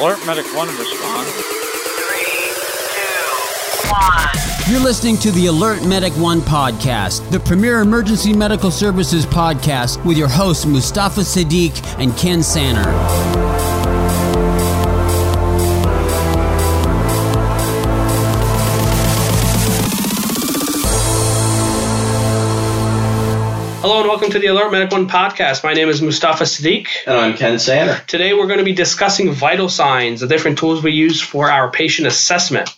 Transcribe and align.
Alert 0.00 0.24
Medic 0.26 0.46
1 0.56 0.68
respond. 0.78 1.28
Three, 1.28 2.54
two, 2.94 3.90
one. 3.90 4.72
You're 4.72 4.80
listening 4.80 5.18
to 5.18 5.30
the 5.32 5.46
Alert 5.46 5.84
Medic 5.84 6.14
1 6.14 6.40
podcast, 6.40 7.30
the 7.30 7.38
premier 7.38 7.80
emergency 7.80 8.32
medical 8.32 8.70
services 8.70 9.26
podcast 9.26 10.02
with 10.06 10.16
your 10.16 10.28
hosts 10.28 10.64
Mustafa 10.64 11.20
Siddiq 11.20 11.98
and 11.98 12.16
Ken 12.16 12.42
Sanner. 12.42 13.59
Hello 23.80 24.00
and 24.00 24.08
welcome 24.08 24.30
to 24.30 24.38
the 24.38 24.48
Alert 24.48 24.72
Medic 24.72 24.92
One 24.92 25.08
podcast. 25.08 25.64
My 25.64 25.72
name 25.72 25.88
is 25.88 26.02
Mustafa 26.02 26.44
Siddiq. 26.44 26.86
And 27.06 27.16
I'm 27.16 27.34
Ken 27.34 27.58
Sanner. 27.58 28.02
Today 28.06 28.34
we're 28.34 28.46
going 28.46 28.58
to 28.58 28.64
be 28.64 28.74
discussing 28.74 29.32
vital 29.32 29.70
signs, 29.70 30.20
the 30.20 30.26
different 30.26 30.58
tools 30.58 30.82
we 30.82 30.92
use 30.92 31.22
for 31.22 31.50
our 31.50 31.70
patient 31.70 32.06
assessment. 32.06 32.68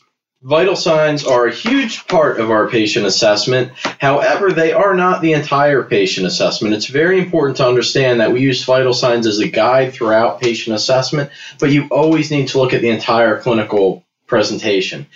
Vital 0.42 0.76
signs 0.76 1.26
are 1.26 1.46
a 1.46 1.52
huge 1.52 2.06
part 2.06 2.38
of 2.38 2.52
our 2.52 2.68
patient 2.68 3.04
assessment. 3.04 3.72
However, 3.98 4.52
they 4.52 4.72
are 4.72 4.94
not 4.94 5.22
the 5.22 5.32
entire 5.32 5.82
patient 5.82 6.24
assessment. 6.24 6.72
It's 6.72 6.86
very 6.86 7.18
important 7.18 7.56
to 7.56 7.66
understand 7.66 8.20
that 8.20 8.30
we 8.30 8.40
use 8.40 8.62
vital 8.62 8.94
signs 8.94 9.26
as 9.26 9.40
a 9.40 9.48
guide 9.48 9.92
throughout 9.92 10.40
patient 10.40 10.76
assessment, 10.76 11.32
but 11.58 11.72
you 11.72 11.88
always 11.90 12.30
need 12.30 12.46
to 12.48 12.58
look 12.58 12.74
at 12.74 12.80
the 12.80 12.90
entire 12.90 13.40
clinical 13.40 14.04
presentation. 14.28 15.06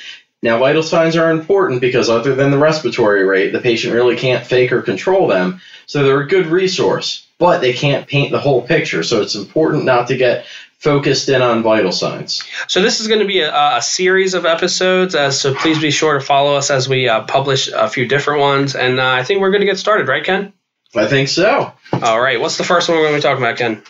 Now, 0.43 0.59
vital 0.59 0.83
signs 0.83 1.17
are 1.17 1.31
important 1.31 1.81
because, 1.81 2.09
other 2.09 2.35
than 2.35 2.51
the 2.51 2.59
respiratory 2.59 3.25
rate, 3.25 3.53
the 3.53 3.61
patient 3.61 3.95
really 3.95 4.17
can't 4.17 4.47
fake 4.47 4.73
or 4.73 4.83
control 4.83 5.27
them. 5.27 5.61
So, 5.87 6.03
they're 6.03 6.21
a 6.21 6.29
good 6.29 6.47
resource, 6.47 7.27
but 7.39 7.61
they 7.61 7.73
can't 7.73 8.07
paint 8.07 8.33
the 8.33 8.41
whole 8.41 8.63
picture. 8.63 9.03
So, 9.03 9.23
it's 9.23 9.35
important 9.35 9.85
not 9.85 10.09
to 10.09 10.17
get 10.17 10.47
focused 10.79 11.29
in 11.29 11.43
on 11.43 11.63
vital 11.63 11.91
signs. 11.91 12.45
So 12.69 12.83
this 12.83 13.01
is 13.01 13.09
going 13.09 13.21
to 13.21 13.27
be 13.27 13.41
a, 13.41 13.77
a 13.77 13.83
series 13.83 14.35
of 14.35 14.45
episodes, 14.45 15.15
uh, 15.15 15.31
so 15.31 15.55
please 15.55 15.81
be 15.81 15.91
sure 15.91 16.15
to 16.15 16.21
follow 16.21 16.55
us 16.55 16.71
as 16.71 16.89
we 16.89 17.09
uh, 17.09 17.23
publish 17.23 17.69
a 17.69 17.89
few 17.89 18.07
different 18.07 18.41
ones. 18.41 18.77
And 18.77 19.01
uh, 19.01 19.09
I 19.09 19.25
think 19.25 19.41
we're 19.41 19.51
going 19.51 19.63
to 19.63 19.67
get 19.67 19.79
started, 19.79 20.07
right, 20.07 20.23
Ken? 20.23 20.53
I 20.95 21.07
think 21.07 21.29
so. 21.29 21.73
All 21.93 22.21
right. 22.21 22.41
What's 22.41 22.59
the 22.59 22.65
first 22.65 22.89
one 22.89 22.99
we're 22.99 23.09
going 23.09 23.15
to 23.15 23.19
be 23.19 23.23
talking 23.23 23.43
about, 23.43 23.57
Ken? 23.57 23.83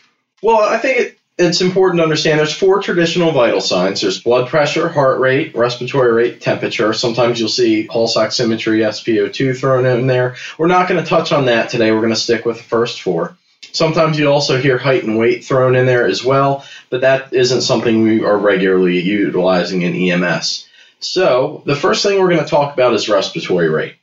Well, 0.42 0.60
I 0.60 0.78
think 0.78 1.00
it, 1.00 1.15
it's 1.38 1.60
important 1.60 1.98
to 1.98 2.02
understand 2.02 2.38
there's 2.38 2.56
four 2.56 2.80
traditional 2.80 3.30
vital 3.30 3.60
signs. 3.60 4.00
There's 4.00 4.22
blood 4.22 4.48
pressure, 4.48 4.88
heart 4.88 5.20
rate, 5.20 5.54
respiratory 5.54 6.12
rate, 6.12 6.40
temperature. 6.40 6.92
Sometimes 6.94 7.38
you'll 7.38 7.50
see 7.50 7.86
pulse 7.86 8.16
oximetry, 8.16 8.78
SpO2 8.78 9.58
thrown 9.58 9.84
in 9.84 10.06
there. 10.06 10.36
We're 10.56 10.66
not 10.66 10.88
going 10.88 11.02
to 11.02 11.08
touch 11.08 11.32
on 11.32 11.46
that 11.46 11.68
today. 11.68 11.92
We're 11.92 12.00
going 12.00 12.14
to 12.14 12.16
stick 12.16 12.46
with 12.46 12.56
the 12.56 12.62
first 12.62 13.02
four. 13.02 13.36
Sometimes 13.72 14.18
you 14.18 14.28
also 14.28 14.58
hear 14.58 14.78
height 14.78 15.04
and 15.04 15.18
weight 15.18 15.44
thrown 15.44 15.76
in 15.76 15.84
there 15.84 16.06
as 16.06 16.24
well, 16.24 16.64
but 16.88 17.02
that 17.02 17.34
isn't 17.34 17.60
something 17.60 18.02
we 18.02 18.24
are 18.24 18.38
regularly 18.38 18.98
utilizing 19.00 19.82
in 19.82 19.94
EMS. 19.94 20.66
So, 21.00 21.62
the 21.66 21.76
first 21.76 22.02
thing 22.02 22.18
we're 22.18 22.30
going 22.30 22.42
to 22.42 22.48
talk 22.48 22.72
about 22.72 22.94
is 22.94 23.10
respiratory 23.10 23.68
rate. 23.68 23.96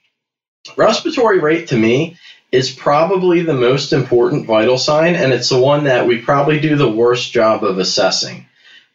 Respiratory 0.77 1.39
rate 1.39 1.69
to 1.69 1.77
me 1.77 2.17
is 2.53 2.69
probably 2.69 3.41
the 3.41 3.53
most 3.53 3.93
important 3.93 4.45
vital 4.45 4.77
sign, 4.77 5.15
and 5.15 5.33
it's 5.33 5.49
the 5.49 5.59
one 5.59 5.85
that 5.85 6.05
we 6.05 6.21
probably 6.21 6.59
do 6.59 6.75
the 6.75 6.89
worst 6.89 7.33
job 7.33 7.63
of 7.63 7.79
assessing. 7.79 8.45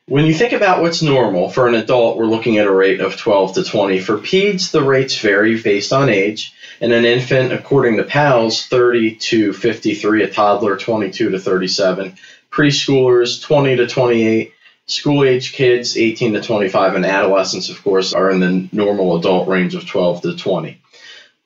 When 0.07 0.27
you 0.27 0.33
think 0.33 0.53
about 0.53 0.81
what's 0.81 1.03
normal 1.03 1.51
for 1.51 1.67
an 1.67 1.75
adult, 1.75 2.17
we're 2.17 2.27
looking 2.27 2.59
at 2.59 2.69
a 2.69 2.73
rate 2.73 3.01
of 3.01 3.17
12 3.17 3.55
to 3.55 3.65
20. 3.65 3.99
For 3.99 4.19
peds, 4.19 4.71
the 4.71 4.85
rates 4.85 5.19
vary 5.19 5.61
based 5.61 5.93
on 5.93 6.09
age, 6.09 6.55
and 6.81 6.93
an 6.93 7.05
infant, 7.05 7.53
according 7.53 7.97
to 7.97 8.05
PALS, 8.05 8.69
30 8.69 9.17
to 9.17 9.53
53, 9.53 10.23
a 10.23 10.33
toddler, 10.33 10.77
22 10.77 11.31
to 11.31 11.39
37, 11.41 12.17
preschoolers, 12.53 13.43
20 13.43 13.75
to 13.75 13.89
28, 13.89 14.53
school 14.87 15.25
age 15.25 15.53
kids, 15.53 15.97
18 15.97 16.35
to 16.35 16.41
25, 16.41 16.95
and 16.95 17.05
adolescents, 17.05 17.71
of 17.71 17.83
course, 17.83 18.13
are 18.13 18.31
in 18.31 18.39
the 18.39 18.69
normal 18.71 19.17
adult 19.17 19.49
range 19.49 19.75
of 19.75 19.85
12 19.85 20.23
to 20.23 20.37
20. 20.37 20.81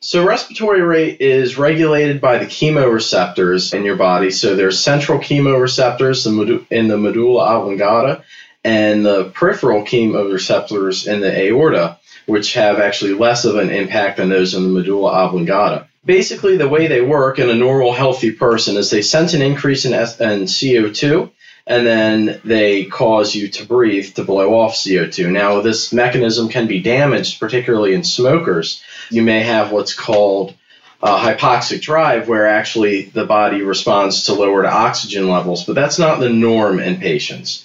So, 0.05 0.27
respiratory 0.27 0.83
rate 0.83 1.21
is 1.21 1.57
regulated 1.57 2.21
by 2.21 2.39
the 2.39 2.47
chemoreceptors 2.47 3.73
in 3.73 3.85
your 3.85 3.95
body. 3.95 4.33
So, 4.33 4.57
there's 4.57 4.81
central 4.81 5.21
chemoreceptors 5.21 6.27
in 6.73 6.89
the 6.89 6.99
medulla 6.99 7.45
oblongata 7.45 8.25
and 8.65 9.07
the 9.07 9.27
peripheral 9.27 9.85
chemoreceptors 9.85 11.07
in 11.07 11.21
the 11.21 11.33
aorta, 11.33 11.99
which 12.27 12.55
have 12.55 12.81
actually 12.81 13.15
less 13.15 13.45
of 13.45 13.55
an 13.55 13.71
impact 13.71 14.17
than 14.17 14.29
those 14.29 14.55
in 14.55 14.65
the 14.65 14.81
medulla 14.81 15.13
oblongata. 15.13 15.87
Basically, 16.05 16.57
the 16.57 16.69
way 16.69 16.89
they 16.89 17.01
work 17.01 17.39
in 17.39 17.49
a 17.49 17.55
normal, 17.55 17.93
healthy 17.93 18.33
person 18.33 18.77
is 18.77 18.91
they 18.91 19.03
sense 19.03 19.35
an 19.35 19.43
increase 19.43 19.85
in, 19.85 19.93
S- 19.93 20.21
in 20.21 20.43
CO2 20.43 21.31
and 21.67 21.87
then 21.87 22.41
they 22.45 22.85
cause 22.87 23.35
you 23.35 23.49
to 23.49 23.67
breathe 23.67 24.15
to 24.15 24.25
blow 24.25 24.61
off 24.61 24.75
CO2. 24.75 25.31
Now, 25.31 25.61
this 25.61 25.93
mechanism 25.93 26.49
can 26.49 26.67
be 26.67 26.81
damaged, 26.81 27.39
particularly 27.39 27.95
in 27.95 28.05
smokers. 28.05 28.83
You 29.11 29.23
may 29.23 29.41
have 29.41 29.71
what's 29.71 29.95
called 29.95 30.55
uh, 31.03 31.19
hypoxic 31.21 31.81
drive, 31.81 32.29
where 32.29 32.47
actually 32.47 33.03
the 33.07 33.25
body 33.25 33.63
responds 33.63 34.25
to 34.25 34.35
lowered 34.35 34.67
oxygen 34.67 35.29
levels, 35.29 35.65
but 35.65 35.75
that's 35.75 35.99
not 35.99 36.21
the 36.21 36.31
norm 36.31 36.79
in 36.79 36.99
patients. 36.99 37.65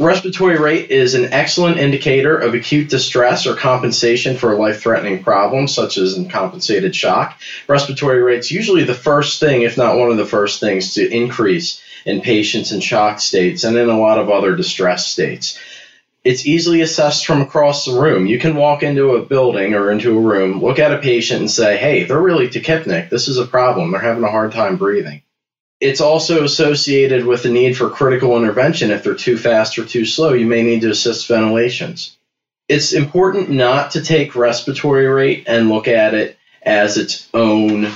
Respiratory 0.00 0.58
rate 0.58 0.92
is 0.92 1.14
an 1.14 1.32
excellent 1.32 1.78
indicator 1.78 2.38
of 2.38 2.54
acute 2.54 2.88
distress 2.88 3.48
or 3.48 3.56
compensation 3.56 4.36
for 4.36 4.52
a 4.52 4.56
life 4.56 4.80
threatening 4.80 5.24
problem, 5.24 5.66
such 5.66 5.98
as 5.98 6.16
uncompensated 6.16 6.94
shock. 6.94 7.36
Respiratory 7.66 8.22
rate's 8.22 8.52
usually 8.52 8.84
the 8.84 8.94
first 8.94 9.40
thing, 9.40 9.62
if 9.62 9.76
not 9.76 9.98
one 9.98 10.08
of 10.08 10.16
the 10.16 10.24
first 10.24 10.60
things, 10.60 10.94
to 10.94 11.12
increase 11.12 11.82
in 12.04 12.20
patients 12.20 12.72
in 12.72 12.80
shock 12.80 13.20
states 13.20 13.64
and 13.64 13.76
in 13.76 13.88
a 13.88 13.98
lot 13.98 14.18
of 14.18 14.30
other 14.30 14.56
distress 14.56 15.06
states. 15.06 15.58
It's 16.24 16.46
easily 16.46 16.80
assessed 16.80 17.24
from 17.24 17.40
across 17.40 17.84
the 17.84 17.98
room. 17.98 18.26
You 18.26 18.38
can 18.38 18.56
walk 18.56 18.82
into 18.82 19.12
a 19.12 19.24
building 19.24 19.74
or 19.74 19.90
into 19.90 20.16
a 20.16 20.20
room, 20.20 20.60
look 20.60 20.78
at 20.78 20.92
a 20.92 20.98
patient, 20.98 21.40
and 21.40 21.50
say, 21.50 21.76
hey, 21.76 22.04
they're 22.04 22.20
really 22.20 22.48
tachypneic. 22.48 23.08
This 23.08 23.28
is 23.28 23.38
a 23.38 23.46
problem. 23.46 23.92
They're 23.92 24.00
having 24.00 24.24
a 24.24 24.30
hard 24.30 24.52
time 24.52 24.76
breathing. 24.76 25.22
It's 25.80 26.00
also 26.00 26.42
associated 26.42 27.24
with 27.24 27.44
the 27.44 27.50
need 27.50 27.76
for 27.76 27.88
critical 27.88 28.36
intervention. 28.36 28.90
If 28.90 29.04
they're 29.04 29.14
too 29.14 29.38
fast 29.38 29.78
or 29.78 29.84
too 29.84 30.04
slow, 30.04 30.32
you 30.32 30.44
may 30.46 30.62
need 30.62 30.80
to 30.80 30.90
assist 30.90 31.28
ventilations. 31.28 32.16
It's 32.68 32.92
important 32.92 33.48
not 33.48 33.92
to 33.92 34.02
take 34.02 34.34
respiratory 34.34 35.06
rate 35.06 35.44
and 35.46 35.70
look 35.70 35.88
at 35.88 36.14
it 36.14 36.36
as 36.62 36.98
its 36.98 37.28
own 37.32 37.86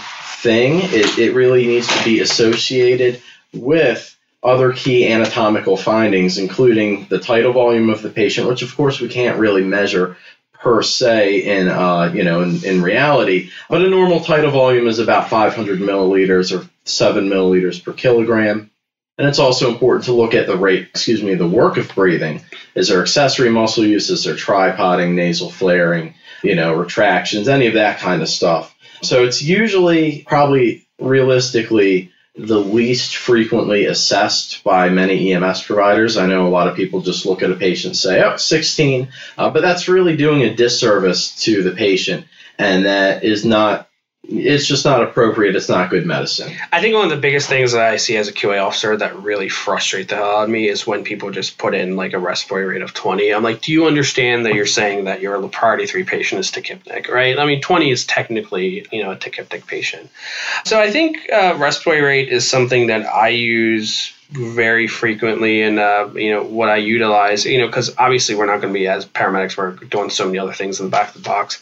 thing. 0.43 0.81
It, 0.85 1.19
it 1.19 1.35
really 1.35 1.67
needs 1.67 1.89
to 1.89 2.05
be 2.05 2.21
associated 2.21 3.21
with 3.53 4.17
other 4.43 4.73
key 4.73 5.07
anatomical 5.07 5.77
findings, 5.77 6.39
including 6.39 7.07
the 7.09 7.19
tidal 7.19 7.53
volume 7.53 7.91
of 7.91 8.03
the 8.03 8.11
patient, 8.11 8.49
which 8.49 8.63
of 8.63 8.75
course 8.77 9.01
we 9.01 9.09
can't 9.09 9.39
really 9.39 9.63
measure 9.63 10.17
per 10.53 10.83
se 10.83 11.43
in 11.43 11.69
uh, 11.69 12.13
you 12.15 12.23
know 12.23 12.43
in, 12.43 12.65
in 12.65 12.83
reality, 12.83 13.51
but 13.69 13.83
a 13.83 13.91
normal 13.91 14.21
tidal 14.21 14.51
volume 14.51 14.87
is 14.87 14.99
about 14.99 15.29
500 15.29 15.81
milliliters 15.81 16.57
or 16.57 16.69
seven 16.85 17.29
milliliters 17.29 17.83
per 17.83 17.93
kilogram. 17.93 18.71
And 19.19 19.29
it's 19.29 19.39
also 19.39 19.71
important 19.71 20.07
to 20.07 20.15
look 20.15 20.35
at 20.35 20.47
the 20.47 20.57
rate, 20.57 20.89
excuse 20.89 21.23
me, 21.23 21.35
the 21.35 21.47
work 21.47 21.77
of 21.77 21.95
breathing. 21.95 22.43
Is 22.75 22.89
there 22.89 23.03
accessory 23.03 23.51
muscle 23.51 23.85
use? 23.85 24.09
Is 24.09 24.25
there 24.25 24.35
tripoding, 24.35 25.15
nasal 25.15 25.51
flaring, 25.51 26.15
you 26.43 26.57
know, 26.57 26.75
retractions, 26.75 27.47
any 27.47 27.67
of 27.67 27.75
that 27.75 27.99
kind 27.99 28.23
of 28.23 28.29
stuff? 28.29 28.75
So 29.03 29.25
it's 29.25 29.43
usually 29.43 30.25
probably 30.27 30.87
realistically 30.99 32.12
the 32.35 32.59
least 32.59 33.17
frequently 33.17 33.85
assessed 33.87 34.65
by 34.65 34.89
many 34.89 35.33
EMS 35.33 35.63
providers. 35.63 36.17
I 36.17 36.27
know 36.27 36.47
a 36.47 36.49
lot 36.49 36.69
of 36.69 36.77
people 36.77 37.03
just 37.03 37.27
look 37.27 37.43
at 37.43 37.51
a 37.51 37.57
patient 37.57 37.91
and 37.91 37.97
say, 37.97 38.23
oh, 38.23 38.37
16, 38.37 39.09
uh, 39.37 39.51
but 39.51 39.61
that's 39.61 39.89
really 39.89 40.17
doing 40.17 40.43
a 40.43 40.55
disservice 40.55 41.35
to 41.45 41.63
the 41.63 41.73
patient, 41.73 42.27
and 42.59 42.87
that 42.87 43.25
is 43.25 43.45
not. 43.45 43.89
It's 44.25 44.67
just 44.67 44.85
not 44.85 45.03
appropriate. 45.03 45.57
It's 45.57 45.69
not 45.69 45.91
good 45.91 46.07
medicine. 46.07 46.55
I 46.73 46.81
think 46.81 46.95
one 46.95 47.05
of 47.05 47.11
the 47.11 47.17
biggest 47.17 47.49
things 47.49 47.73
that 47.73 47.83
I 47.83 47.97
see 47.97 48.17
as 48.17 48.29
a 48.29 48.33
QA 48.33 48.65
officer 48.65 48.97
that 48.97 49.17
really 49.17 49.49
frustrate 49.49 50.09
the 50.09 50.15
hell 50.15 50.37
out 50.37 50.45
of 50.45 50.49
me 50.49 50.69
is 50.69 50.87
when 50.87 51.03
people 51.03 51.33
just 51.33 51.59
put 51.59 51.75
in 51.75 51.97
like 51.97 52.13
a 52.13 52.19
respiratory 52.19 52.67
rate 52.67 52.83
of 52.83 52.95
20. 52.95 53.31
I'm 53.31 53.43
like, 53.43 53.63
do 53.63 53.73
you 53.73 53.87
understand 53.87 54.47
that 54.47 54.55
you're 54.55 54.65
saying 54.65 55.05
that 55.05 55.21
your 55.21 55.49
priority 55.49 55.87
three 55.87 56.05
patient 56.05 56.39
is 56.39 56.53
tachypneic, 56.53 57.09
right? 57.09 57.37
I 57.37 57.47
mean, 57.47 57.61
20 57.61 57.91
is 57.91 58.07
technically, 58.07 58.87
you 58.93 59.03
know, 59.03 59.11
a 59.11 59.17
tachypneic 59.17 59.67
patient. 59.67 60.09
So 60.65 60.81
I 60.81 60.93
think 60.93 61.29
uh, 61.33 61.57
respiratory 61.59 62.03
rate 62.03 62.29
is 62.29 62.49
something 62.49 62.87
that 62.87 63.05
I 63.07 63.29
use 63.29 64.13
very 64.33 64.87
frequently 64.87 65.63
and 65.63 65.79
uh, 65.79 66.09
you 66.15 66.31
know 66.31 66.43
what 66.43 66.69
I 66.69 66.77
utilize 66.77 67.45
you 67.45 67.59
know 67.59 67.67
because 67.67 67.95
obviously 67.99 68.35
we're 68.35 68.47
not 68.47 68.61
going 68.61 68.73
to 68.73 68.79
be 68.79 68.89
as 68.89 69.05
paramedics 69.05 69.57
we're 69.57 69.73
doing 69.73 70.11
so 70.11 70.27
many 70.27 70.39
other 70.39 70.53
things 70.53 70.81
in 70.81 70.87
the 70.87 70.91
back 70.91 71.09
of 71.09 71.23
the 71.23 71.29
box. 71.29 71.61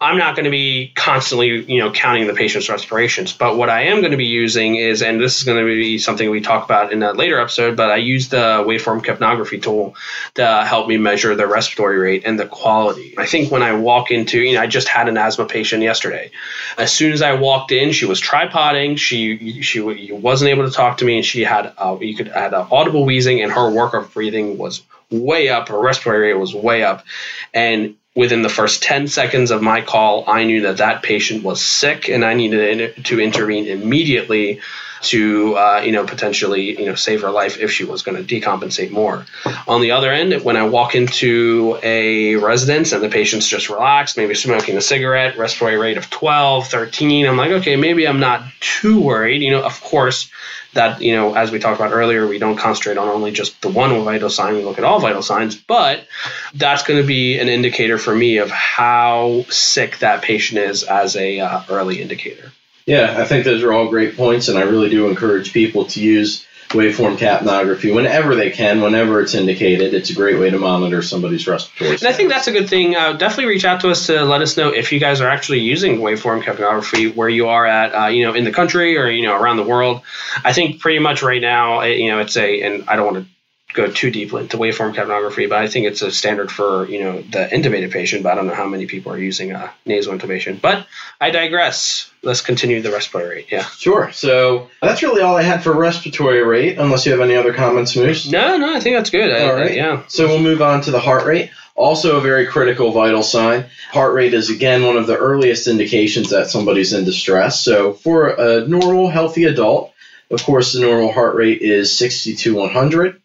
I'm 0.00 0.18
not 0.18 0.36
going 0.36 0.44
to 0.44 0.50
be 0.50 0.92
constantly 0.94 1.64
you 1.64 1.80
know 1.80 1.90
counting 1.90 2.26
the 2.26 2.34
patient's 2.34 2.68
respirations 2.68 3.32
but 3.32 3.56
what 3.56 3.70
I 3.70 3.84
am 3.84 4.00
going 4.00 4.12
to 4.12 4.16
be 4.16 4.26
using 4.26 4.76
is 4.76 5.02
and 5.02 5.20
this 5.20 5.38
is 5.38 5.44
going 5.44 5.58
to 5.58 5.64
be 5.64 5.98
something 5.98 6.30
we 6.30 6.40
talk 6.40 6.64
about 6.64 6.92
in 6.92 7.02
a 7.02 7.12
later 7.12 7.40
episode 7.40 7.76
but 7.76 7.90
I 7.90 7.96
use 7.96 8.28
the 8.28 8.64
waveform 8.66 9.04
capnography 9.04 9.60
tool 9.60 9.96
to 10.34 10.64
help 10.64 10.88
me 10.88 10.96
measure 10.98 11.34
the 11.34 11.46
respiratory 11.46 11.98
rate 11.98 12.22
and 12.24 12.38
the 12.38 12.46
quality. 12.46 13.14
I 13.18 13.26
think 13.26 13.50
when 13.50 13.62
I 13.62 13.72
walk 13.72 14.10
into 14.10 14.40
you 14.40 14.54
know 14.54 14.62
I 14.62 14.66
just 14.66 14.88
had 14.88 15.08
an 15.08 15.16
asthma 15.16 15.46
patient 15.46 15.82
yesterday. 15.82 16.30
As 16.78 16.92
soon 16.92 17.12
as 17.12 17.22
I 17.22 17.34
walked 17.34 17.72
in 17.72 17.92
she 17.92 18.06
was 18.06 18.20
tripoding. 18.20 18.96
She 18.96 19.62
she 19.62 19.80
wasn't 20.12 20.50
able 20.50 20.64
to 20.64 20.70
talk 20.70 20.98
to 20.98 21.04
me 21.04 21.16
and 21.16 21.24
she 21.24 21.42
had 21.42 21.72
uh, 21.76 21.96
you 22.12 22.16
could 22.24 22.28
add 22.28 22.54
uh, 22.54 22.66
audible 22.70 23.04
wheezing, 23.04 23.42
and 23.42 23.50
her 23.52 23.70
work 23.70 23.94
of 23.94 24.12
breathing 24.14 24.58
was 24.58 24.82
way 25.10 25.48
up, 25.48 25.68
her 25.68 25.80
respiratory 25.80 26.28
rate 26.28 26.38
was 26.38 26.54
way 26.54 26.82
up, 26.84 27.04
and 27.52 27.96
within 28.14 28.42
the 28.42 28.48
first 28.48 28.82
10 28.82 29.08
seconds 29.08 29.50
of 29.50 29.62
my 29.62 29.80
call, 29.80 30.24
I 30.26 30.44
knew 30.44 30.62
that 30.62 30.78
that 30.78 31.02
patient 31.02 31.42
was 31.42 31.64
sick 31.64 32.08
and 32.08 32.24
I 32.24 32.34
needed 32.34 33.04
to 33.06 33.20
intervene 33.20 33.66
immediately 33.66 34.60
to, 35.02 35.56
uh, 35.56 35.82
you 35.84 35.92
know, 35.92 36.04
potentially, 36.04 36.78
you 36.78 36.86
know, 36.86 36.94
save 36.94 37.22
her 37.22 37.30
life 37.30 37.58
if 37.58 37.72
she 37.72 37.84
was 37.84 38.02
going 38.02 38.24
to 38.24 38.40
decompensate 38.40 38.90
more. 38.90 39.26
On 39.66 39.80
the 39.80 39.90
other 39.90 40.12
end, 40.12 40.44
when 40.44 40.56
I 40.56 40.64
walk 40.64 40.94
into 40.94 41.78
a 41.82 42.36
residence 42.36 42.92
and 42.92 43.02
the 43.02 43.08
patient's 43.08 43.48
just 43.48 43.68
relaxed, 43.68 44.16
maybe 44.16 44.34
smoking 44.34 44.76
a 44.76 44.80
cigarette, 44.80 45.36
respiratory 45.36 45.76
rate 45.76 45.96
of 45.96 46.08
12, 46.08 46.68
13, 46.68 47.26
I'm 47.26 47.36
like, 47.36 47.50
okay, 47.50 47.76
maybe 47.76 48.06
I'm 48.06 48.20
not 48.20 48.44
too 48.60 49.00
worried. 49.00 49.42
You 49.42 49.50
know, 49.50 49.62
of 49.64 49.80
course, 49.80 50.30
that 50.74 51.00
you 51.00 51.14
know 51.14 51.34
as 51.34 51.50
we 51.50 51.58
talked 51.58 51.80
about 51.80 51.92
earlier 51.92 52.26
we 52.26 52.38
don't 52.38 52.56
concentrate 52.56 52.98
on 52.98 53.08
only 53.08 53.30
just 53.30 53.60
the 53.62 53.68
one 53.68 54.04
vital 54.04 54.30
sign. 54.30 54.54
We 54.54 54.64
look 54.64 54.78
at 54.78 54.84
all 54.84 55.00
vital 55.00 55.22
signs 55.22 55.54
but 55.54 56.06
that's 56.54 56.82
going 56.82 57.00
to 57.00 57.06
be 57.06 57.38
an 57.38 57.48
indicator 57.48 57.98
for 57.98 58.14
me 58.14 58.38
of 58.38 58.50
how 58.50 59.44
sick 59.48 59.98
that 59.98 60.22
patient 60.22 60.60
is 60.60 60.82
as 60.82 61.16
a 61.16 61.40
uh, 61.40 61.62
early 61.68 62.00
indicator. 62.00 62.52
Yeah, 62.86 63.14
I 63.16 63.24
think 63.24 63.44
those 63.44 63.62
are 63.62 63.72
all 63.72 63.88
great 63.88 64.16
points, 64.16 64.48
and 64.48 64.58
I 64.58 64.62
really 64.62 64.90
do 64.90 65.08
encourage 65.08 65.52
people 65.52 65.84
to 65.86 66.02
use 66.02 66.44
waveform 66.68 67.16
capnography 67.16 67.94
whenever 67.94 68.34
they 68.34 68.50
can, 68.50 68.80
whenever 68.80 69.20
it's 69.20 69.34
indicated. 69.34 69.94
It's 69.94 70.10
a 70.10 70.14
great 70.14 70.38
way 70.38 70.50
to 70.50 70.58
monitor 70.58 71.02
somebody's 71.02 71.46
respiratory. 71.46 71.96
And 71.96 72.06
I 72.06 72.12
think 72.12 72.30
that's 72.30 72.46
a 72.46 72.52
good 72.52 72.68
thing. 72.68 72.96
Uh, 72.96 73.12
definitely 73.12 73.46
reach 73.46 73.64
out 73.64 73.80
to 73.82 73.90
us 73.90 74.06
to 74.06 74.24
let 74.24 74.40
us 74.40 74.56
know 74.56 74.70
if 74.70 74.92
you 74.92 74.98
guys 74.98 75.20
are 75.20 75.28
actually 75.28 75.60
using 75.60 75.98
waveform 75.98 76.42
capnography 76.42 77.14
where 77.14 77.28
you 77.28 77.48
are 77.48 77.66
at, 77.66 77.94
uh, 77.94 78.06
you 78.06 78.24
know, 78.24 78.34
in 78.34 78.44
the 78.44 78.52
country 78.52 78.96
or 78.96 79.08
you 79.08 79.22
know 79.22 79.36
around 79.36 79.56
the 79.56 79.64
world. 79.64 80.02
I 80.44 80.52
think 80.52 80.80
pretty 80.80 80.98
much 80.98 81.22
right 81.22 81.40
now, 81.40 81.82
you 81.82 82.10
know, 82.10 82.20
it's 82.20 82.36
a, 82.36 82.62
and 82.62 82.88
I 82.88 82.96
don't 82.96 83.12
want 83.12 83.24
to 83.24 83.32
go 83.72 83.90
too 83.90 84.10
deeply 84.10 84.42
into 84.42 84.56
waveform 84.56 84.94
capnography, 84.94 85.48
but 85.48 85.58
I 85.58 85.68
think 85.68 85.86
it's 85.86 86.02
a 86.02 86.10
standard 86.10 86.50
for 86.50 86.88
you 86.88 87.00
know 87.00 87.22
the 87.22 87.48
intubated 87.52 87.90
patient. 87.90 88.22
But 88.22 88.32
I 88.32 88.34
don't 88.36 88.46
know 88.46 88.54
how 88.54 88.66
many 88.66 88.86
people 88.86 89.12
are 89.12 89.18
using 89.18 89.52
uh, 89.52 89.70
nasal 89.86 90.16
intubation. 90.16 90.60
But 90.60 90.86
I 91.20 91.30
digress. 91.30 92.10
Let's 92.22 92.40
continue 92.40 92.80
the 92.80 92.92
respiratory 92.92 93.36
rate. 93.36 93.46
Yeah. 93.50 93.64
Sure. 93.64 94.12
So 94.12 94.70
that's 94.80 95.02
really 95.02 95.22
all 95.22 95.36
I 95.36 95.42
had 95.42 95.62
for 95.62 95.72
respiratory 95.72 96.42
rate. 96.42 96.78
Unless 96.78 97.06
you 97.06 97.12
have 97.12 97.20
any 97.20 97.34
other 97.34 97.52
comments, 97.52 97.96
Moose. 97.96 98.30
No, 98.30 98.56
no, 98.58 98.76
I 98.76 98.80
think 98.80 98.96
that's 98.96 99.10
good. 99.10 99.32
All 99.32 99.56
I, 99.56 99.60
right. 99.60 99.74
yeah. 99.74 100.04
So 100.08 100.28
we'll 100.28 100.40
move 100.40 100.62
on 100.62 100.82
to 100.82 100.90
the 100.90 101.00
heart 101.00 101.26
rate. 101.26 101.50
Also, 101.74 102.18
a 102.18 102.20
very 102.20 102.46
critical 102.46 102.92
vital 102.92 103.22
sign. 103.22 103.64
Heart 103.92 104.14
rate 104.14 104.34
is 104.34 104.50
again 104.50 104.84
one 104.84 104.96
of 104.98 105.06
the 105.06 105.16
earliest 105.16 105.66
indications 105.66 106.30
that 106.30 106.50
somebody's 106.50 106.92
in 106.92 107.04
distress. 107.04 107.60
So 107.60 107.94
for 107.94 108.28
a 108.28 108.68
normal, 108.68 109.08
healthy 109.08 109.44
adult, 109.44 109.92
of 110.30 110.42
course, 110.44 110.72
the 110.72 110.80
normal 110.80 111.12
heart 111.12 111.34
rate 111.34 111.62
is 111.62 111.96
60 111.96 112.36
to 112.36 112.54
100. 112.54 113.21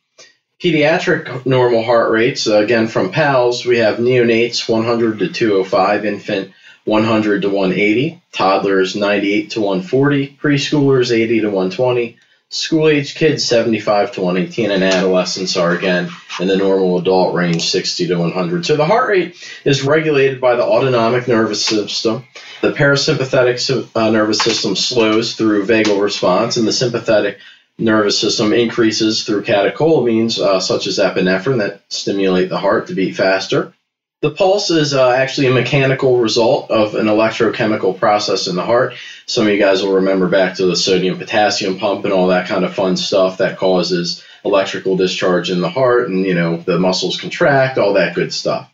Pediatric 0.60 1.46
normal 1.46 1.84
heart 1.84 2.12
rates, 2.12 2.48
uh, 2.48 2.58
again 2.58 2.88
from 2.88 3.12
PALS, 3.12 3.64
we 3.64 3.78
have 3.78 3.98
neonates 3.98 4.68
100 4.68 5.20
to 5.20 5.28
205, 5.28 6.04
infant 6.04 6.52
100 6.84 7.44
to 7.44 7.50
180, 7.50 8.20
toddlers 8.32 8.96
98 8.96 9.52
to 9.52 9.62
140, 9.62 10.36
preschoolers 10.42 11.12
80 11.12 11.42
to 11.42 11.48
120, 11.48 12.18
school 12.50 12.88
age 12.88 13.14
kids 13.14 13.46
75 13.46 14.14
to 14.14 14.22
118, 14.22 14.72
and 14.72 14.84
adolescents 14.84 15.58
are 15.58 15.74
again 15.74 16.10
in 16.40 16.48
the 16.48 16.58
normal 16.58 16.98
adult 16.98 17.36
range 17.36 17.70
60 17.70 18.08
to 18.08 18.16
100. 18.18 18.66
So 18.66 18.76
the 18.76 18.86
heart 18.86 19.10
rate 19.10 19.36
is 19.64 19.84
regulated 19.84 20.42
by 20.42 20.56
the 20.56 20.64
autonomic 20.64 21.28
nervous 21.28 21.64
system. 21.64 22.26
The 22.62 22.72
parasympathetic 22.72 23.92
uh, 23.96 24.10
nervous 24.10 24.40
system 24.40 24.76
slows 24.76 25.36
through 25.36 25.68
vagal 25.68 26.02
response, 26.02 26.58
and 26.58 26.68
the 26.68 26.74
sympathetic 26.74 27.38
nervous 27.80 28.20
system 28.20 28.54
increases 28.54 29.24
through 29.24 29.44
catecholamines, 29.44 30.40
uh, 30.40 30.60
such 30.60 30.88
as 30.88 30.98
epinephrine, 30.98 31.60
that 31.60 31.82
stimulate 31.90 32.50
the 32.50 32.58
heart 32.58 32.88
to 32.88 32.94
beat 32.94 33.16
faster. 33.16 33.74
The 34.22 34.32
pulse 34.32 34.72
is 34.72 34.96
uh, 34.96 35.12
actually 35.12 35.46
a 35.46 35.54
mechanical 35.54 36.18
result 36.18 36.72
of 36.72 36.96
an 36.96 37.06
electrochemical 37.06 38.00
process 38.00 38.48
in 38.48 38.56
the 38.56 38.66
heart. 38.66 38.96
Some 39.28 39.46
of 39.46 39.54
you 39.54 39.60
guys 39.60 39.84
will 39.84 39.94
remember 39.94 40.28
back 40.28 40.56
to 40.56 40.66
the 40.66 40.76
sodium 40.76 41.20
potassium 41.20 41.78
pump 41.78 42.04
and 42.04 42.14
all 42.14 42.30
that 42.30 42.48
kind 42.48 42.66
of 42.66 42.74
fun 42.74 42.98
stuff 42.98 43.38
that 43.38 43.58
causes 43.58 44.24
electrical 44.44 44.98
discharge 44.98 45.52
in 45.52 45.62
the 45.62 45.70
heart, 45.70 46.10
and 46.10 46.26
you 46.26 46.34
know 46.34 46.58
the 46.58 46.80
muscles 46.80 47.20
contract, 47.20 47.78
all 47.78 47.94
that 47.94 48.16
good 48.16 48.34
stuff. 48.34 48.72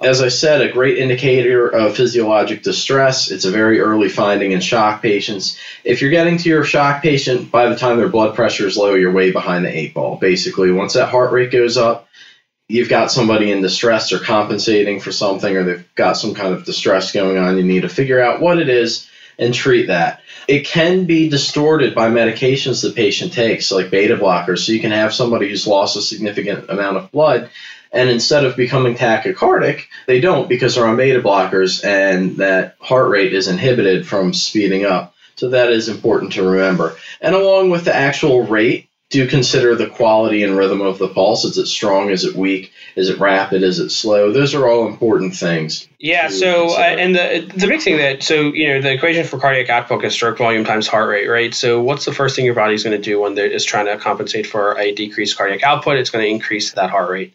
As 0.00 0.22
I 0.22 0.28
said, 0.28 0.62
a 0.62 0.72
great 0.72 0.96
indicator 0.96 1.68
of 1.68 1.94
physiologic 1.94 2.62
distress. 2.62 3.30
It's 3.30 3.44
a 3.44 3.50
very 3.50 3.80
early 3.80 4.08
finding 4.08 4.52
in 4.52 4.60
shock 4.60 5.02
patients. 5.02 5.58
If 5.84 6.00
you're 6.00 6.10
getting 6.10 6.38
to 6.38 6.48
your 6.48 6.64
shock 6.64 7.02
patient 7.02 7.50
by 7.50 7.68
the 7.68 7.76
time 7.76 7.98
their 7.98 8.08
blood 8.08 8.34
pressure 8.34 8.66
is 8.66 8.78
low, 8.78 8.94
you're 8.94 9.12
way 9.12 9.30
behind 9.30 9.66
the 9.66 9.76
eight 9.76 9.92
ball. 9.92 10.16
Basically, 10.16 10.72
once 10.72 10.94
that 10.94 11.10
heart 11.10 11.32
rate 11.32 11.50
goes 11.50 11.76
up, 11.76 12.08
you've 12.66 12.88
got 12.88 13.12
somebody 13.12 13.52
in 13.52 13.60
distress 13.60 14.10
or 14.10 14.18
compensating 14.18 15.00
for 15.00 15.12
something, 15.12 15.54
or 15.54 15.64
they've 15.64 15.94
got 15.96 16.14
some 16.14 16.32
kind 16.32 16.54
of 16.54 16.64
distress 16.64 17.12
going 17.12 17.36
on. 17.36 17.58
You 17.58 17.64
need 17.64 17.82
to 17.82 17.88
figure 17.90 18.22
out 18.22 18.40
what 18.40 18.58
it 18.58 18.70
is 18.70 19.06
and 19.38 19.52
treat 19.52 19.88
that. 19.88 20.22
It 20.48 20.64
can 20.66 21.04
be 21.04 21.28
distorted 21.28 21.94
by 21.94 22.08
medications 22.08 22.82
the 22.82 22.92
patient 22.92 23.34
takes, 23.34 23.70
like 23.70 23.90
beta 23.90 24.16
blockers. 24.16 24.60
So 24.60 24.72
you 24.72 24.80
can 24.80 24.92
have 24.92 25.12
somebody 25.12 25.50
who's 25.50 25.66
lost 25.66 25.96
a 25.96 26.00
significant 26.00 26.70
amount 26.70 26.96
of 26.96 27.12
blood 27.12 27.50
and 27.92 28.10
instead 28.10 28.44
of 28.44 28.56
becoming 28.56 28.94
tachycardic, 28.94 29.84
they 30.06 30.20
don't 30.20 30.48
because 30.48 30.74
they're 30.74 30.86
on 30.86 30.96
beta 30.96 31.20
blockers 31.20 31.84
and 31.84 32.36
that 32.36 32.76
heart 32.80 33.10
rate 33.10 33.32
is 33.34 33.48
inhibited 33.48 34.06
from 34.06 34.34
speeding 34.34 34.84
up. 34.84 35.14
So 35.36 35.50
that 35.50 35.70
is 35.70 35.88
important 35.88 36.34
to 36.34 36.42
remember. 36.42 36.96
And 37.20 37.34
along 37.34 37.70
with 37.70 37.86
the 37.86 37.94
actual 37.94 38.46
rate, 38.46 38.89
do 39.10 39.26
consider 39.26 39.74
the 39.74 39.88
quality 39.88 40.44
and 40.44 40.56
rhythm 40.56 40.80
of 40.80 40.98
the 40.98 41.08
pulse. 41.08 41.44
Is 41.44 41.58
it 41.58 41.66
strong? 41.66 42.10
Is 42.10 42.24
it 42.24 42.36
weak? 42.36 42.72
Is 42.94 43.10
it 43.10 43.18
rapid? 43.18 43.64
Is 43.64 43.80
it 43.80 43.90
slow? 43.90 44.32
Those 44.32 44.54
are 44.54 44.68
all 44.68 44.86
important 44.86 45.34
things. 45.34 45.88
Yeah. 45.98 46.28
So, 46.28 46.70
uh, 46.70 46.80
and 46.80 47.14
the 47.14 47.52
the 47.54 47.66
big 47.66 47.82
thing 47.82 47.98
that 47.98 48.22
so 48.22 48.34
you 48.34 48.68
know 48.68 48.80
the 48.80 48.92
equation 48.92 49.26
for 49.26 49.38
cardiac 49.38 49.68
output 49.68 50.02
is 50.04 50.14
stroke 50.14 50.38
volume 50.38 50.64
times 50.64 50.86
heart 50.86 51.08
rate, 51.10 51.26
right? 51.26 51.52
So, 51.52 51.82
what's 51.82 52.06
the 52.06 52.12
first 52.12 52.36
thing 52.36 52.46
your 52.46 52.54
body's 52.54 52.84
going 52.84 52.96
to 52.96 53.02
do 53.02 53.20
when 53.20 53.36
it 53.36 53.52
is 53.52 53.64
trying 53.64 53.84
to 53.86 53.98
compensate 53.98 54.46
for 54.46 54.78
a 54.78 54.94
decreased 54.94 55.36
cardiac 55.36 55.62
output? 55.62 55.98
It's 55.98 56.08
going 56.08 56.24
to 56.24 56.30
increase 56.30 56.72
that 56.72 56.88
heart 56.88 57.10
rate. 57.10 57.34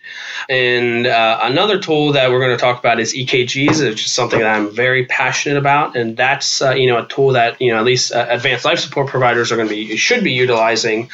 And 0.50 1.06
uh, 1.06 1.42
another 1.44 1.80
tool 1.80 2.13
that 2.13 2.31
we're 2.31 2.39
going 2.39 2.57
to 2.57 2.62
talk 2.62 2.80
about 2.80 3.00
is 3.00 3.13
EKGs, 3.13 3.88
which 3.88 4.06
is 4.06 4.12
something 4.12 4.39
that 4.39 4.56
I'm 4.56 4.74
very 4.74 5.06
passionate 5.06 5.57
about, 5.57 5.95
and 5.95 6.18
that's 6.18 6.60
uh, 6.62 6.71
you 6.71 6.88
know 6.88 7.04
a 7.04 7.06
tool 7.06 7.33
that 7.33 7.62
you 7.62 7.71
know 7.71 7.78
at 7.78 7.86
least 7.86 8.13
uh, 8.13 8.25
advanced 8.30 8.66
life 8.66 8.80
support 8.80 9.07
providers 9.07 9.51
are 9.51 9.57
going 9.57 9.68
to 9.68 9.75
be 9.75 9.95
should 9.95 10.24
be 10.24 10.31
utilizing 10.31 11.10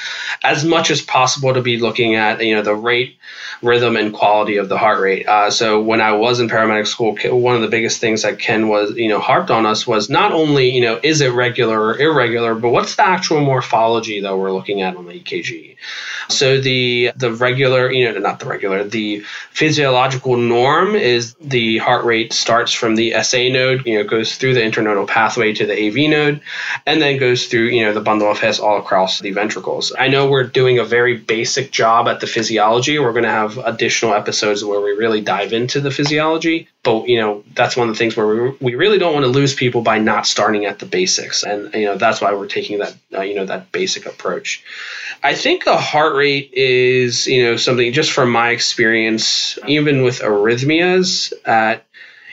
as 0.51 0.65
much 0.65 0.91
as 0.91 1.01
possible 1.01 1.53
to 1.53 1.61
be 1.61 1.77
looking 1.79 2.15
at 2.15 2.43
you 2.43 2.55
know 2.55 2.61
the 2.61 2.75
rate, 2.75 3.17
rhythm, 3.61 3.95
and 3.95 4.13
quality 4.13 4.57
of 4.57 4.69
the 4.69 4.77
heart 4.77 4.99
rate. 4.99 5.27
Uh, 5.27 5.51
so 5.51 5.81
when 5.81 6.01
I 6.01 6.13
was 6.13 6.39
in 6.39 6.49
paramedic 6.49 6.87
school, 6.87 7.15
one 7.37 7.55
of 7.55 7.61
the 7.61 7.67
biggest 7.67 7.99
things 7.99 8.23
that 8.23 8.39
Ken 8.39 8.67
was 8.67 8.95
you 8.95 9.09
know 9.09 9.19
harped 9.19 9.51
on 9.51 9.65
us 9.65 9.85
was 9.85 10.09
not 10.09 10.31
only 10.31 10.69
you 10.69 10.81
know 10.81 10.99
is 11.01 11.21
it 11.21 11.33
regular 11.33 11.79
or 11.79 11.99
irregular, 11.99 12.55
but 12.55 12.69
what's 12.69 12.95
the 12.95 13.05
actual 13.05 13.41
morphology 13.41 14.21
that 14.21 14.37
we're 14.37 14.51
looking 14.51 14.81
at 14.81 14.95
on 14.95 15.05
the 15.05 15.13
EKG. 15.13 15.75
So 16.29 16.61
the 16.61 17.11
the 17.15 17.31
regular, 17.33 17.91
you 17.91 18.11
know, 18.11 18.19
not 18.19 18.39
the 18.39 18.45
regular, 18.45 18.83
the 18.83 19.23
physiological 19.51 20.37
norm 20.37 20.95
is 20.95 21.35
the 21.41 21.77
heart 21.79 22.05
rate 22.05 22.33
starts 22.33 22.71
from 22.71 22.95
the 22.95 23.21
SA 23.23 23.49
node, 23.49 23.85
you 23.85 23.95
know, 23.97 24.03
goes 24.03 24.37
through 24.37 24.53
the 24.53 24.61
internodal 24.61 25.07
pathway 25.07 25.53
to 25.53 25.65
the 25.65 25.87
AV 25.87 26.09
node, 26.09 26.41
and 26.85 27.01
then 27.01 27.19
goes 27.19 27.47
through, 27.47 27.65
you 27.65 27.83
know, 27.83 27.93
the 27.93 28.01
bundle 28.01 28.31
of 28.31 28.39
His 28.39 28.59
all 28.59 28.77
across 28.77 29.19
the 29.19 29.31
ventricles. 29.31 29.91
I 29.97 30.07
know 30.07 30.29
we're 30.29 30.43
doing 30.43 30.79
a 30.79 30.85
very 30.85 31.17
basic 31.17 31.71
job 31.71 32.07
at 32.07 32.19
the 32.19 32.27
physiology. 32.27 32.97
We're 32.97 33.13
going 33.13 33.23
to 33.23 33.29
have 33.29 33.50
additional 33.57 34.13
episodes 34.13 34.63
where 34.63 34.81
we 34.81 34.91
really 34.91 35.21
dive 35.21 35.53
into 35.53 35.81
the 35.81 35.91
physiology, 35.91 36.67
but 36.83 37.07
you 37.07 37.19
know, 37.19 37.43
that's 37.53 37.77
one 37.77 37.89
of 37.89 37.95
the 37.95 37.99
things 37.99 38.15
where 38.15 38.27
we, 38.27 38.57
we 38.59 38.75
really 38.75 38.97
don't 38.97 39.13
want 39.13 39.25
to 39.25 39.31
lose 39.31 39.53
people 39.53 39.81
by 39.81 39.99
not 39.99 40.25
starting 40.25 40.65
at 40.65 40.79
the 40.79 40.85
basics, 40.85 41.43
and 41.43 41.73
you 41.73 41.85
know, 41.85 41.97
that's 41.97 42.21
why 42.21 42.33
we're 42.33 42.47
taking 42.47 42.79
that, 42.79 42.95
uh, 43.13 43.21
you 43.21 43.35
know, 43.35 43.45
that 43.45 43.71
basic 43.71 44.05
approach. 44.05 44.63
I 45.23 45.35
think 45.35 45.67
a 45.67 45.77
heart 45.77 46.15
rate 46.15 46.51
is, 46.53 47.27
you 47.27 47.43
know, 47.43 47.57
something 47.57 47.93
just 47.93 48.11
from 48.11 48.31
my 48.31 48.49
experience, 48.49 49.59
even 49.67 50.03
with 50.03 50.19
arrhythmias 50.19 51.33
at, 51.45 51.85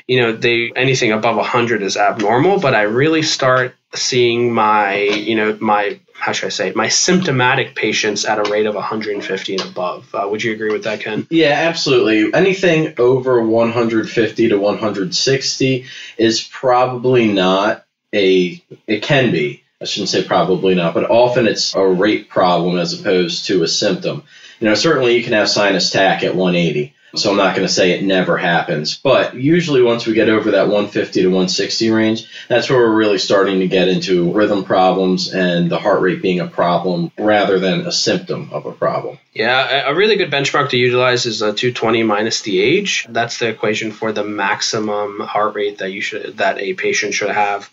you 0.09 0.21
know, 0.21 0.33
they 0.33 0.73
anything 0.75 1.13
above 1.13 1.37
100 1.37 1.83
is 1.83 1.97
abnormal, 1.97 2.59
but 2.59 2.75
I 2.75 2.83
really 2.83 3.23
start 3.23 3.77
seeing 3.95 4.53
my, 4.53 4.97
you 4.97 5.37
know, 5.37 5.57
my 5.61 6.01
how 6.19 6.33
should 6.33 6.47
I 6.47 6.51
say, 6.51 6.73
my 6.75 6.89
symptomatic 6.89 7.77
patients 7.77 8.25
at 8.25 8.39
a 8.39 8.51
rate 8.51 8.67
of 8.67 8.75
150 8.75 9.55
and 9.55 9.63
above. 9.65 10.13
Uh, 10.13 10.27
would 10.29 10.43
you 10.43 10.53
agree 10.53 10.73
with 10.73 10.85
that, 10.85 11.01
Ken? 11.01 11.27
Yeah, 11.31 11.53
absolutely. 11.53 12.35
Anything 12.35 12.95
over 12.99 13.41
150 13.41 14.49
to 14.49 14.59
160 14.59 15.85
is 16.17 16.43
probably 16.43 17.29
not 17.29 17.85
a, 18.13 18.61
it 18.87 19.03
can 19.03 19.31
be, 19.31 19.63
I 19.81 19.85
shouldn't 19.85 20.09
say 20.09 20.25
probably 20.25 20.75
not, 20.75 20.95
but 20.95 21.09
often 21.09 21.47
it's 21.47 21.75
a 21.77 21.87
rate 21.87 22.29
problem 22.29 22.79
as 22.79 22.99
opposed 22.99 23.47
to 23.47 23.63
a 23.63 23.69
symptom. 23.69 24.25
You 24.59 24.69
know, 24.69 24.75
certainly 24.75 25.17
you 25.17 25.23
can 25.23 25.35
have 25.35 25.49
sinus 25.49 25.91
tach 25.91 26.25
at 26.25 26.35
180, 26.35 26.95
So 27.15 27.31
I'm 27.31 27.37
not 27.37 27.57
going 27.57 27.67
to 27.67 27.73
say 27.73 27.93
it 27.93 28.05
never 28.05 28.37
happens, 28.37 28.97
but 28.97 29.35
usually 29.35 29.83
once 29.83 30.07
we 30.07 30.13
get 30.13 30.29
over 30.29 30.53
that 30.53 30.69
150 30.69 31.23
to 31.23 31.27
160 31.29 31.91
range, 31.91 32.27
that's 32.49 32.69
where 32.69 32.79
we're 32.79 32.95
really 32.95 33.19
starting 33.19 33.61
to 33.61 33.69
get 33.69 33.89
into 33.89 34.33
rhythm 34.33 34.65
problems 34.65 35.33
and 35.33 35.71
the 35.71 35.79
heart 35.79 36.03
rate 36.03 36.21
being 36.21 36.41
a 36.41 36.47
problem 36.47 37.11
rather 37.19 37.59
than 37.59 37.87
a 37.87 37.93
symptom 37.93 38.51
of 38.53 38.67
a 38.67 38.73
problem. 38.73 39.19
Yeah, 39.33 39.89
a 39.89 39.95
really 39.95 40.17
good 40.17 40.31
benchmark 40.31 40.71
to 40.71 40.77
utilize 40.77 41.25
is 41.25 41.41
a 41.41 41.53
220 41.53 42.03
minus 42.03 42.43
the 42.43 42.61
age. 42.61 43.07
That's 43.09 43.39
the 43.39 43.49
equation 43.49 43.93
for 43.93 44.13
the 44.13 44.25
maximum 44.25 45.21
heart 45.21 45.55
rate 45.55 45.79
that 45.79 45.93
you 45.93 46.03
should 46.03 46.39
that 46.39 46.59
a 46.59 46.75
patient 46.75 47.15
should 47.15 47.31
have. 47.31 47.71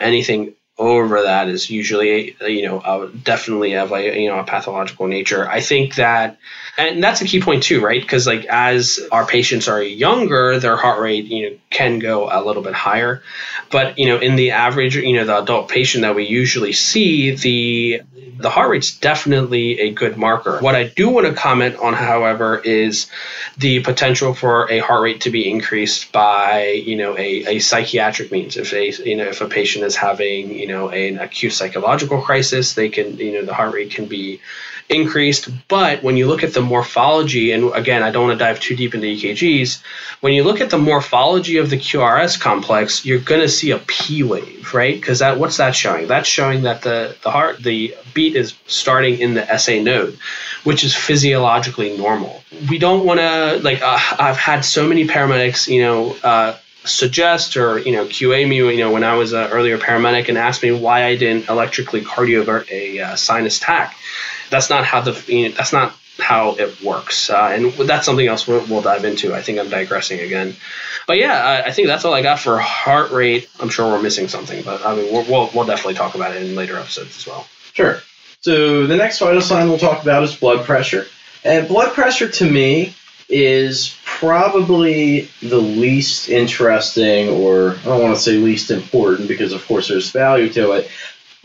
Anything 0.00 0.54
over 0.78 1.22
that 1.22 1.48
is 1.48 1.70
usually 1.70 2.36
you 2.42 2.62
know 2.62 2.78
uh, 2.78 3.08
definitely 3.22 3.74
of 3.74 3.92
a 3.92 4.20
you 4.20 4.28
know 4.28 4.38
a 4.38 4.44
pathological 4.44 5.06
nature. 5.06 5.48
I 5.48 5.60
think 5.60 5.94
that 5.94 6.38
and 6.76 7.02
that's 7.02 7.22
a 7.22 7.24
key 7.24 7.40
point 7.40 7.62
too, 7.62 7.80
right? 7.80 8.00
Because 8.00 8.26
like 8.26 8.44
as 8.44 9.00
our 9.10 9.26
patients 9.26 9.68
are 9.68 9.82
younger, 9.82 10.58
their 10.58 10.76
heart 10.76 11.00
rate 11.00 11.24
you 11.26 11.50
know 11.50 11.56
can 11.70 11.98
go 11.98 12.28
a 12.30 12.44
little 12.44 12.62
bit 12.62 12.74
higher, 12.74 13.22
but 13.70 13.98
you 13.98 14.06
know 14.06 14.18
in 14.18 14.36
the 14.36 14.50
average 14.52 14.96
you 14.96 15.14
know 15.14 15.24
the 15.24 15.38
adult 15.38 15.68
patient 15.68 16.02
that 16.02 16.14
we 16.14 16.26
usually 16.26 16.72
see 16.72 17.34
the 17.34 18.02
the 18.38 18.50
heart 18.50 18.70
rate's 18.70 18.94
definitely 18.96 19.80
a 19.80 19.90
good 19.90 20.16
marker. 20.16 20.58
What 20.58 20.74
I 20.74 20.84
do 20.84 21.08
want 21.08 21.26
to 21.26 21.32
comment 21.32 21.76
on, 21.76 21.94
however, 21.94 22.58
is 22.58 23.06
the 23.56 23.80
potential 23.80 24.34
for 24.34 24.70
a 24.70 24.78
heart 24.78 25.02
rate 25.02 25.22
to 25.22 25.30
be 25.30 25.48
increased 25.48 26.12
by 26.12 26.66
you 26.66 26.96
know 26.96 27.16
a, 27.16 27.56
a 27.56 27.58
psychiatric 27.58 28.30
means. 28.30 28.56
If 28.56 28.72
a 28.72 28.90
you 29.08 29.16
know 29.16 29.24
if 29.24 29.40
a 29.40 29.48
patient 29.48 29.84
is 29.84 29.96
having 29.96 30.50
you 30.50 30.66
know 30.66 30.90
an 30.90 31.18
acute 31.18 31.52
psychological 31.52 32.20
crisis, 32.20 32.74
they 32.74 32.88
can 32.88 33.16
you 33.16 33.32
know 33.32 33.44
the 33.44 33.54
heart 33.54 33.72
rate 33.72 33.90
can 33.90 34.06
be 34.06 34.40
increased. 34.88 35.48
But 35.68 36.02
when 36.02 36.16
you 36.16 36.26
look 36.26 36.42
at 36.42 36.54
the 36.54 36.60
morphology, 36.60 37.52
and 37.52 37.72
again, 37.74 38.02
I 38.02 38.10
don't 38.10 38.28
want 38.28 38.38
to 38.38 38.44
dive 38.44 38.60
too 38.60 38.76
deep 38.76 38.94
into 38.94 39.06
EKGs, 39.06 39.82
when 40.20 40.32
you 40.32 40.44
look 40.44 40.60
at 40.60 40.70
the 40.70 40.78
morphology 40.78 41.58
of 41.58 41.70
the 41.70 41.76
QRS 41.76 42.40
complex, 42.40 43.04
you're 43.04 43.18
going 43.18 43.40
to 43.40 43.48
see 43.48 43.70
a 43.70 43.78
P 43.78 44.22
wave, 44.22 44.72
right? 44.74 44.94
Because 44.94 45.18
that 45.20 45.38
what's 45.38 45.56
that 45.58 45.74
showing? 45.74 46.08
That's 46.08 46.28
showing 46.28 46.62
that 46.62 46.82
the 46.82 47.16
the 47.22 47.30
heart 47.30 47.62
the 47.62 47.94
beat 48.14 48.36
is 48.36 48.54
starting 48.66 49.18
in 49.18 49.34
the 49.34 49.58
SA 49.58 49.80
node, 49.80 50.18
which 50.64 50.84
is 50.84 50.94
physiologically 50.94 51.96
normal. 51.96 52.42
We 52.68 52.78
don't 52.78 53.04
want 53.04 53.20
to 53.20 53.60
like. 53.62 53.82
Uh, 53.82 53.98
I've 54.18 54.36
had 54.36 54.64
so 54.64 54.86
many 54.86 55.06
paramedics, 55.06 55.68
you 55.68 55.82
know. 55.82 56.16
Uh, 56.22 56.56
suggest 56.86 57.56
or 57.56 57.78
you 57.80 57.92
know 57.92 58.06
QA 58.06 58.48
me 58.48 58.56
you 58.56 58.76
know 58.78 58.92
when 58.92 59.02
I 59.04 59.16
was 59.16 59.32
an 59.32 59.50
earlier 59.50 59.76
paramedic 59.76 60.28
and 60.28 60.38
asked 60.38 60.62
me 60.62 60.70
why 60.70 61.04
I 61.04 61.16
didn't 61.16 61.48
electrically 61.48 62.02
cardiovert 62.02 62.70
a 62.70 63.00
uh, 63.00 63.16
sinus 63.16 63.58
tach. 63.58 63.94
That's 64.50 64.70
not 64.70 64.84
how 64.84 65.00
the 65.00 65.24
you 65.32 65.48
know, 65.48 65.54
that's 65.54 65.72
not 65.72 65.96
how 66.18 66.54
it 66.54 66.82
works, 66.82 67.28
uh, 67.30 67.50
and 67.52 67.72
that's 67.72 68.06
something 68.06 68.26
else 68.26 68.46
we'll, 68.46 68.64
we'll, 68.66 68.82
dive 68.82 69.04
into. 69.04 69.34
I 69.34 69.42
think 69.42 69.58
I'm 69.58 69.68
digressing 69.68 70.20
again, 70.20 70.56
but 71.06 71.18
yeah, 71.18 71.34
I, 71.34 71.68
I, 71.68 71.70
think 71.72 71.88
that's 71.88 72.04
all 72.04 72.14
I 72.14 72.22
got 72.22 72.38
for 72.38 72.58
heart 72.58 73.10
rate. 73.10 73.48
I'm 73.60 73.68
sure 73.68 73.92
we're 73.92 74.02
missing 74.02 74.28
something, 74.28 74.62
but 74.62 74.84
I 74.84 74.94
mean 74.94 75.12
we'll, 75.12 75.24
we'll, 75.24 75.50
we'll 75.54 75.66
definitely 75.66 75.94
talk 75.94 76.14
about 76.14 76.34
it 76.34 76.42
in 76.42 76.54
later 76.54 76.78
episodes 76.78 77.16
as 77.18 77.26
well. 77.26 77.46
Sure. 77.74 78.00
So 78.40 78.86
the 78.86 78.96
next 78.96 79.18
vital 79.18 79.42
sign 79.42 79.68
we'll 79.68 79.78
talk 79.78 80.02
about 80.02 80.22
is 80.22 80.34
blood 80.34 80.64
pressure, 80.64 81.06
and 81.44 81.68
blood 81.68 81.92
pressure 81.92 82.28
to 82.28 82.50
me 82.50 82.94
is 83.28 83.96
probably 84.04 85.28
the 85.42 85.58
least 85.58 86.28
interesting, 86.28 87.28
or 87.28 87.72
I 87.72 87.84
don't 87.84 88.02
want 88.02 88.14
to 88.14 88.20
say 88.20 88.32
least 88.32 88.70
important 88.70 89.28
because, 89.28 89.52
of 89.52 89.66
course, 89.66 89.88
there's 89.88 90.10
value 90.10 90.48
to 90.54 90.72
it. 90.72 90.90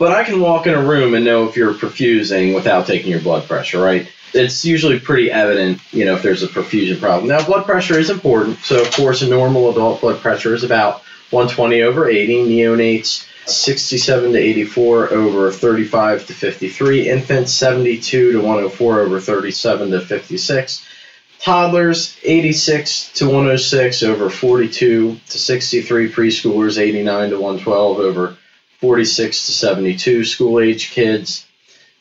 But 0.02 0.10
I 0.10 0.24
can 0.24 0.40
walk 0.40 0.66
in 0.66 0.74
a 0.74 0.82
room 0.82 1.14
and 1.14 1.24
know 1.24 1.48
if 1.48 1.56
you're 1.56 1.74
perfusing 1.74 2.56
without 2.56 2.88
taking 2.88 3.12
your 3.12 3.20
blood 3.20 3.46
pressure, 3.46 3.80
right? 3.80 4.08
It's 4.34 4.64
usually 4.64 4.98
pretty 4.98 5.30
evident, 5.30 5.80
you 5.92 6.04
know, 6.04 6.16
if 6.16 6.22
there's 6.22 6.42
a 6.42 6.48
perfusion 6.48 6.98
problem. 6.98 7.28
Now, 7.28 7.46
blood 7.46 7.66
pressure 7.66 7.96
is 8.00 8.10
important. 8.10 8.58
So, 8.64 8.82
of 8.82 8.90
course, 8.90 9.22
a 9.22 9.28
normal 9.28 9.70
adult 9.70 10.00
blood 10.00 10.18
pressure 10.18 10.56
is 10.56 10.64
about 10.64 11.02
120 11.30 11.82
over 11.82 12.08
80. 12.08 12.46
Neonates 12.46 13.28
67 13.46 14.32
to 14.32 14.38
84 14.40 15.12
over 15.12 15.52
35 15.52 16.26
to 16.26 16.34
53. 16.34 17.08
Infants 17.08 17.52
72 17.52 18.32
to 18.32 18.38
104 18.38 19.00
over 19.02 19.20
37 19.20 19.92
to 19.92 20.00
56 20.00 20.84
toddlers 21.38 22.16
86 22.22 23.12
to 23.14 23.26
106 23.26 24.02
over 24.04 24.30
42 24.30 25.18
to 25.28 25.38
63 25.38 26.12
preschoolers 26.12 26.78
89 26.78 27.30
to 27.30 27.36
112 27.36 27.98
over 27.98 28.36
46 28.82 29.46
to 29.46 29.52
72 29.52 30.24
school 30.24 30.58
age 30.58 30.90
kids 30.90 31.46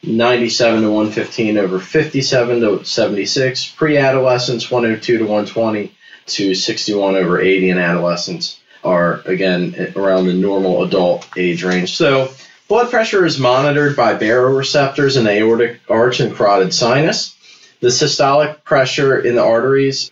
97 0.02 0.82
to 0.82 0.90
115 0.90 1.60
over 1.60 1.80
57 1.80 2.60
to 2.62 2.84
76 2.84 3.68
pre-adolescents 3.68 4.72
102 4.72 5.20
to 5.20 5.24
120 5.24 5.94
to 6.26 6.56
61 6.56 7.16
over 7.16 7.40
80 7.40 7.70
and 7.70 7.80
adolescents 7.80 8.60
are 8.84 9.22
again 9.26 9.94
around 9.96 10.26
the 10.26 10.34
normal 10.34 10.84
adult 10.84 11.28
age 11.38 11.64
range. 11.64 11.96
So 11.96 12.32
blood 12.68 12.90
pressure 12.90 13.28
is 13.28 13.38
monitored 13.38 13.96
by 13.96 14.16
baroreceptors 14.16 15.18
in 15.20 15.26
the 15.26 15.34
aortic 15.34 15.82
arch 15.88 16.20
and 16.20 16.36
carotid 16.36 16.74
sinus. 16.74 17.36
The 17.80 17.90
systolic 17.90 18.64
pressure 18.64 19.20
in 19.20 19.36
the 19.36 19.44
arteries 19.44 20.10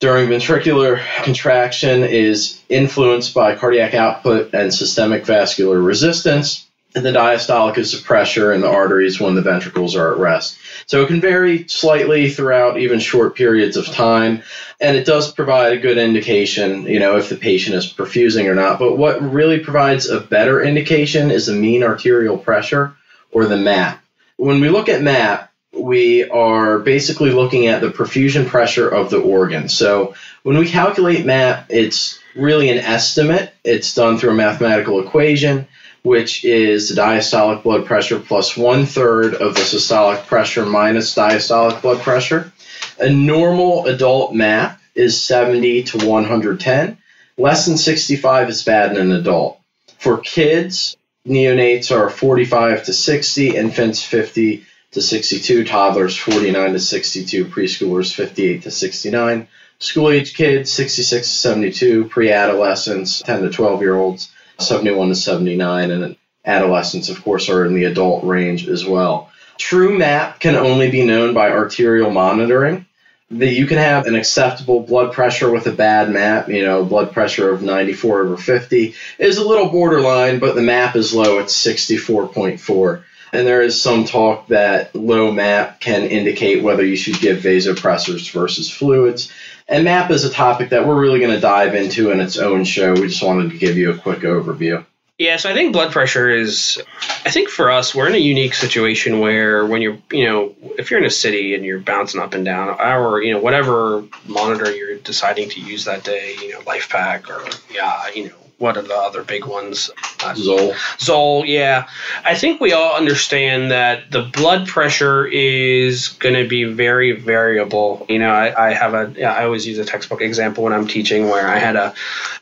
during 0.00 0.28
ventricular 0.28 0.98
contraction 1.22 2.02
is 2.02 2.60
influenced 2.70 3.34
by 3.34 3.54
cardiac 3.54 3.94
output 3.94 4.54
and 4.54 4.72
systemic 4.72 5.26
vascular 5.26 5.78
resistance. 5.78 6.66
And 6.92 7.04
the 7.04 7.12
diastolic 7.12 7.78
is 7.78 7.92
the 7.92 8.02
pressure 8.02 8.52
in 8.52 8.62
the 8.62 8.68
arteries 8.68 9.20
when 9.20 9.36
the 9.36 9.42
ventricles 9.42 9.94
are 9.94 10.12
at 10.12 10.18
rest. 10.18 10.58
So 10.86 11.02
it 11.02 11.06
can 11.06 11.20
vary 11.20 11.68
slightly 11.68 12.30
throughout 12.30 12.80
even 12.80 12.98
short 12.98 13.36
periods 13.36 13.76
of 13.76 13.86
time, 13.86 14.42
and 14.80 14.96
it 14.96 15.06
does 15.06 15.30
provide 15.30 15.72
a 15.72 15.78
good 15.78 15.98
indication, 15.98 16.86
you 16.86 16.98
know, 16.98 17.16
if 17.16 17.28
the 17.28 17.36
patient 17.36 17.76
is 17.76 17.92
perfusing 17.92 18.46
or 18.46 18.56
not. 18.56 18.80
But 18.80 18.96
what 18.96 19.22
really 19.22 19.60
provides 19.60 20.08
a 20.08 20.20
better 20.20 20.60
indication 20.60 21.30
is 21.30 21.46
the 21.46 21.52
mean 21.52 21.84
arterial 21.84 22.38
pressure 22.38 22.96
or 23.30 23.44
the 23.44 23.56
MAP. 23.56 24.02
When 24.36 24.60
we 24.60 24.68
look 24.68 24.88
at 24.88 25.02
MAP, 25.02 25.49
we 25.72 26.28
are 26.28 26.78
basically 26.78 27.30
looking 27.30 27.66
at 27.66 27.80
the 27.80 27.90
perfusion 27.90 28.46
pressure 28.46 28.88
of 28.88 29.10
the 29.10 29.20
organ. 29.20 29.68
So 29.68 30.14
when 30.42 30.58
we 30.58 30.68
calculate 30.68 31.24
MAP, 31.24 31.66
it's 31.68 32.18
really 32.34 32.70
an 32.70 32.78
estimate. 32.78 33.52
It's 33.64 33.94
done 33.94 34.18
through 34.18 34.30
a 34.30 34.34
mathematical 34.34 35.00
equation, 35.00 35.66
which 36.02 36.44
is 36.44 36.88
the 36.88 37.00
diastolic 37.00 37.62
blood 37.62 37.86
pressure 37.86 38.18
plus 38.18 38.56
one 38.56 38.86
third 38.86 39.34
of 39.34 39.54
the 39.54 39.60
systolic 39.60 40.26
pressure 40.26 40.66
minus 40.66 41.14
diastolic 41.14 41.80
blood 41.82 42.00
pressure. 42.00 42.52
A 42.98 43.08
normal 43.08 43.86
adult 43.86 44.34
MAP 44.34 44.78
is 44.94 45.22
70 45.22 45.84
to 45.84 46.06
110. 46.06 46.98
Less 47.38 47.66
than 47.66 47.76
65 47.76 48.48
is 48.48 48.64
bad 48.64 48.90
in 48.90 48.98
an 48.98 49.12
adult. 49.12 49.58
For 49.98 50.18
kids, 50.18 50.96
neonates 51.26 51.94
are 51.94 52.10
45 52.10 52.84
to 52.84 52.92
60, 52.92 53.56
infants 53.56 54.02
50 54.02 54.66
to 54.92 55.00
62, 55.00 55.64
toddlers 55.64 56.16
49 56.16 56.72
to 56.72 56.80
62, 56.80 57.46
preschoolers 57.46 58.12
58 58.12 58.62
to 58.62 58.70
69, 58.70 59.48
school 59.78 60.10
age 60.10 60.34
kids 60.34 60.72
66 60.72 61.28
to 61.28 61.34
72, 61.34 62.04
pre 62.06 62.32
adolescents 62.32 63.22
10 63.22 63.42
to 63.42 63.50
12 63.50 63.80
year 63.82 63.96
olds 63.96 64.32
71 64.58 65.08
to 65.08 65.14
79, 65.14 65.90
and 65.90 66.16
adolescents, 66.44 67.08
of 67.08 67.22
course, 67.22 67.48
are 67.48 67.64
in 67.64 67.74
the 67.74 67.84
adult 67.84 68.24
range 68.24 68.68
as 68.68 68.84
well. 68.84 69.30
True 69.58 69.96
MAP 69.96 70.40
can 70.40 70.56
only 70.56 70.90
be 70.90 71.04
known 71.04 71.34
by 71.34 71.50
arterial 71.50 72.10
monitoring. 72.10 72.86
That 73.32 73.52
you 73.52 73.66
can 73.66 73.78
have 73.78 74.06
an 74.06 74.16
acceptable 74.16 74.80
blood 74.80 75.12
pressure 75.12 75.48
with 75.52 75.68
a 75.68 75.72
bad 75.72 76.10
MAP, 76.10 76.48
you 76.48 76.64
know, 76.64 76.84
blood 76.84 77.12
pressure 77.12 77.50
of 77.50 77.62
94 77.62 78.22
over 78.22 78.36
50 78.36 78.96
is 79.20 79.38
a 79.38 79.46
little 79.46 79.68
borderline, 79.68 80.40
but 80.40 80.56
the 80.56 80.62
MAP 80.62 80.96
is 80.96 81.14
low, 81.14 81.38
it's 81.38 81.56
64.4 81.64 83.04
and 83.32 83.46
there 83.46 83.62
is 83.62 83.80
some 83.80 84.04
talk 84.04 84.48
that 84.48 84.94
low 84.94 85.30
MAP 85.32 85.80
can 85.80 86.04
indicate 86.04 86.62
whether 86.62 86.84
you 86.84 86.96
should 86.96 87.20
give 87.20 87.38
vasopressors 87.38 88.30
versus 88.30 88.70
fluids. 88.70 89.32
And 89.68 89.84
MAP 89.84 90.10
is 90.10 90.24
a 90.24 90.30
topic 90.30 90.70
that 90.70 90.86
we're 90.86 91.00
really 91.00 91.20
going 91.20 91.34
to 91.34 91.40
dive 91.40 91.74
into 91.74 92.10
in 92.10 92.20
its 92.20 92.38
own 92.38 92.64
show. 92.64 92.92
We 92.94 93.08
just 93.08 93.22
wanted 93.22 93.52
to 93.52 93.58
give 93.58 93.76
you 93.76 93.92
a 93.92 93.98
quick 93.98 94.20
overview. 94.20 94.84
Yeah, 95.20 95.36
so 95.36 95.50
I 95.50 95.52
think 95.52 95.74
blood 95.74 95.92
pressure 95.92 96.30
is, 96.30 96.80
I 97.26 97.30
think 97.30 97.50
for 97.50 97.70
us, 97.70 97.94
we're 97.94 98.08
in 98.08 98.14
a 98.14 98.18
unique 98.18 98.54
situation 98.54 99.20
where 99.20 99.66
when 99.66 99.82
you're, 99.82 99.98
you 100.10 100.24
know, 100.24 100.54
if 100.78 100.90
you're 100.90 100.98
in 100.98 101.04
a 101.04 101.10
city 101.10 101.54
and 101.54 101.62
you're 101.62 101.78
bouncing 101.78 102.22
up 102.22 102.32
and 102.32 102.42
down, 102.42 102.70
or, 102.80 103.22
you 103.22 103.34
know, 103.34 103.38
whatever 103.38 104.02
monitor 104.26 104.74
you're 104.74 104.96
deciding 104.96 105.50
to 105.50 105.60
use 105.60 105.84
that 105.84 106.04
day, 106.04 106.36
you 106.40 106.52
know, 106.52 106.60
LifePak 106.60 107.28
or, 107.28 107.46
yeah, 107.70 108.08
you 108.14 108.30
know, 108.30 108.34
what 108.60 108.76
are 108.76 108.82
the 108.82 108.94
other 108.94 109.24
big 109.24 109.46
ones? 109.46 109.90
Uh, 110.22 110.34
Zoll. 110.34 110.74
Zoll, 110.98 111.46
yeah. 111.46 111.88
I 112.26 112.34
think 112.34 112.60
we 112.60 112.74
all 112.74 112.94
understand 112.94 113.70
that 113.70 114.10
the 114.10 114.20
blood 114.20 114.68
pressure 114.68 115.26
is 115.26 116.08
going 116.08 116.34
to 116.34 116.46
be 116.46 116.64
very 116.64 117.12
variable. 117.12 118.04
You 118.06 118.18
know, 118.18 118.30
I, 118.30 118.68
I 118.68 118.74
have 118.74 118.92
a, 118.92 119.24
I 119.24 119.44
always 119.44 119.66
use 119.66 119.78
a 119.78 119.84
textbook 119.86 120.20
example 120.20 120.64
when 120.64 120.74
I'm 120.74 120.86
teaching 120.86 121.30
where 121.30 121.48
I 121.48 121.58
had 121.58 121.74
a 121.74 121.94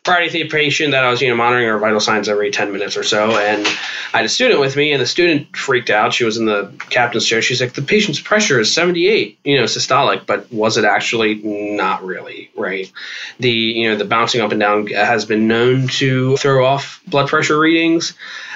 priority 0.02 0.48
patient 0.48 0.90
that 0.90 1.04
I 1.04 1.10
was, 1.10 1.22
you 1.22 1.28
know, 1.28 1.36
monitoring 1.36 1.68
her 1.68 1.78
vital 1.78 2.00
signs 2.00 2.28
every 2.28 2.50
10 2.50 2.72
minutes 2.72 2.96
or 2.96 3.04
so. 3.04 3.38
And 3.38 3.64
I 4.12 4.18
had 4.18 4.24
a 4.24 4.28
student 4.28 4.58
with 4.58 4.74
me, 4.74 4.90
and 4.90 5.00
the 5.00 5.06
student 5.06 5.56
freaked 5.56 5.88
out. 5.88 6.14
She 6.14 6.24
was 6.24 6.36
in 6.36 6.46
the 6.46 6.72
captain's 6.90 7.26
chair. 7.26 7.42
She's 7.42 7.60
like, 7.60 7.74
the 7.74 7.82
patient's 7.82 8.20
pressure 8.20 8.58
is 8.58 8.74
78, 8.74 9.38
you 9.44 9.56
know, 9.56 9.64
systolic, 9.64 10.26
but 10.26 10.52
was 10.52 10.78
it 10.78 10.84
actually 10.84 11.36
not 11.36 12.04
really, 12.04 12.50
right? 12.56 12.90
The, 13.38 13.50
you 13.50 13.90
know, 13.90 13.96
the 13.96 14.04
bouncing 14.04 14.40
up 14.40 14.50
and 14.50 14.58
down 14.58 14.88
has 14.88 15.24
been 15.24 15.46
known 15.46 15.86
to 15.86 16.07
throw 16.36 16.64
off 16.64 17.00
blood 17.06 17.28
pressure 17.28 17.58
readings. 17.58 18.14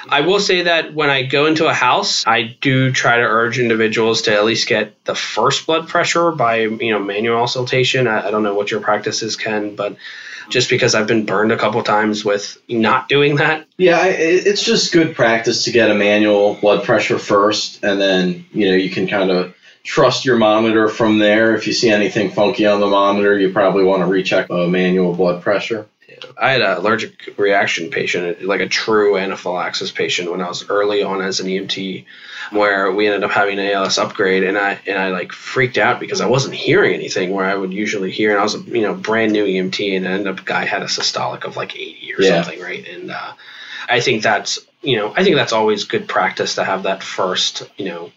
I 0.09 0.21
will 0.21 0.39
say 0.39 0.63
that 0.63 0.93
when 0.93 1.09
I 1.09 1.23
go 1.23 1.45
into 1.45 1.67
a 1.67 1.73
house, 1.73 2.25
I 2.27 2.55
do 2.59 2.91
try 2.91 3.17
to 3.17 3.23
urge 3.23 3.59
individuals 3.59 4.23
to 4.23 4.33
at 4.33 4.43
least 4.43 4.67
get 4.67 5.03
the 5.05 5.15
first 5.15 5.65
blood 5.65 5.87
pressure 5.87 6.31
by, 6.31 6.61
you 6.61 6.91
know, 6.91 6.99
manual 6.99 7.41
auscultation. 7.41 8.07
I, 8.07 8.27
I 8.27 8.31
don't 8.31 8.43
know 8.43 8.53
what 8.53 8.69
your 8.69 8.81
practices 8.81 9.35
can, 9.35 9.75
but 9.75 9.95
just 10.49 10.69
because 10.69 10.93
I've 10.95 11.07
been 11.07 11.25
burned 11.25 11.51
a 11.51 11.57
couple 11.57 11.81
times 11.83 12.25
with 12.25 12.57
not 12.67 13.07
doing 13.07 13.37
that. 13.37 13.65
Yeah, 13.77 14.05
it's 14.05 14.63
just 14.63 14.91
good 14.91 15.15
practice 15.15 15.63
to 15.65 15.71
get 15.71 15.89
a 15.89 15.95
manual 15.95 16.55
blood 16.55 16.83
pressure 16.83 17.17
first, 17.17 17.83
and 17.83 17.99
then 17.99 18.45
you 18.51 18.69
know 18.69 18.75
you 18.75 18.89
can 18.89 19.07
kind 19.07 19.31
of 19.31 19.55
trust 19.83 20.25
your 20.25 20.37
monitor 20.37 20.87
from 20.87 21.19
there. 21.19 21.55
If 21.55 21.67
you 21.67 21.73
see 21.73 21.89
anything 21.89 22.31
funky 22.31 22.65
on 22.65 22.79
the 22.79 22.87
monitor, 22.87 23.37
you 23.37 23.51
probably 23.51 23.83
want 23.83 24.01
to 24.01 24.07
recheck 24.07 24.49
a 24.49 24.67
manual 24.67 25.13
blood 25.13 25.41
pressure. 25.41 25.87
I 26.37 26.51
had 26.51 26.61
an 26.61 26.77
allergic 26.77 27.33
reaction 27.37 27.89
patient, 27.89 28.43
like 28.43 28.61
a 28.61 28.67
true 28.67 29.17
anaphylaxis 29.17 29.91
patient, 29.91 30.31
when 30.31 30.41
I 30.41 30.47
was 30.47 30.69
early 30.69 31.03
on 31.03 31.21
as 31.21 31.39
an 31.39 31.47
EMT, 31.47 32.05
where 32.51 32.91
we 32.91 33.07
ended 33.07 33.23
up 33.23 33.31
having 33.31 33.59
an 33.59 33.71
ALS 33.71 33.97
upgrade, 33.97 34.43
and 34.43 34.57
I 34.57 34.79
and 34.87 34.97
I 34.97 35.09
like 35.09 35.31
freaked 35.31 35.77
out 35.77 35.99
because 35.99 36.21
I 36.21 36.27
wasn't 36.27 36.55
hearing 36.55 36.93
anything 36.93 37.31
where 37.31 37.45
I 37.45 37.55
would 37.55 37.73
usually 37.73 38.11
hear, 38.11 38.31
and 38.31 38.39
I 38.39 38.43
was 38.43 38.55
a 38.55 38.59
you 38.59 38.81
know 38.81 38.93
brand 38.93 39.31
new 39.33 39.45
EMT, 39.45 39.95
and 39.97 40.05
ended 40.05 40.27
up 40.27 40.45
guy 40.45 40.65
had 40.65 40.81
a 40.81 40.85
systolic 40.87 41.45
of 41.45 41.57
like 41.57 41.75
80 41.75 42.13
or 42.17 42.21
Yeah. 42.21 42.41
something, 42.41 42.61
right? 42.61 42.87
And 42.87 43.11
uh, 43.11 43.33
I 43.89 43.99
think 43.99 44.23
that's 44.23 44.59
you 44.81 44.97
know 44.97 45.13
I 45.15 45.23
think 45.23 45.35
that's 45.35 45.53
always 45.53 45.85
good 45.85 46.07
practice 46.07 46.55
to 46.55 46.63
have 46.63 46.83
that 46.83 47.03
first 47.03 47.69
you 47.77 47.85
know 47.85 48.11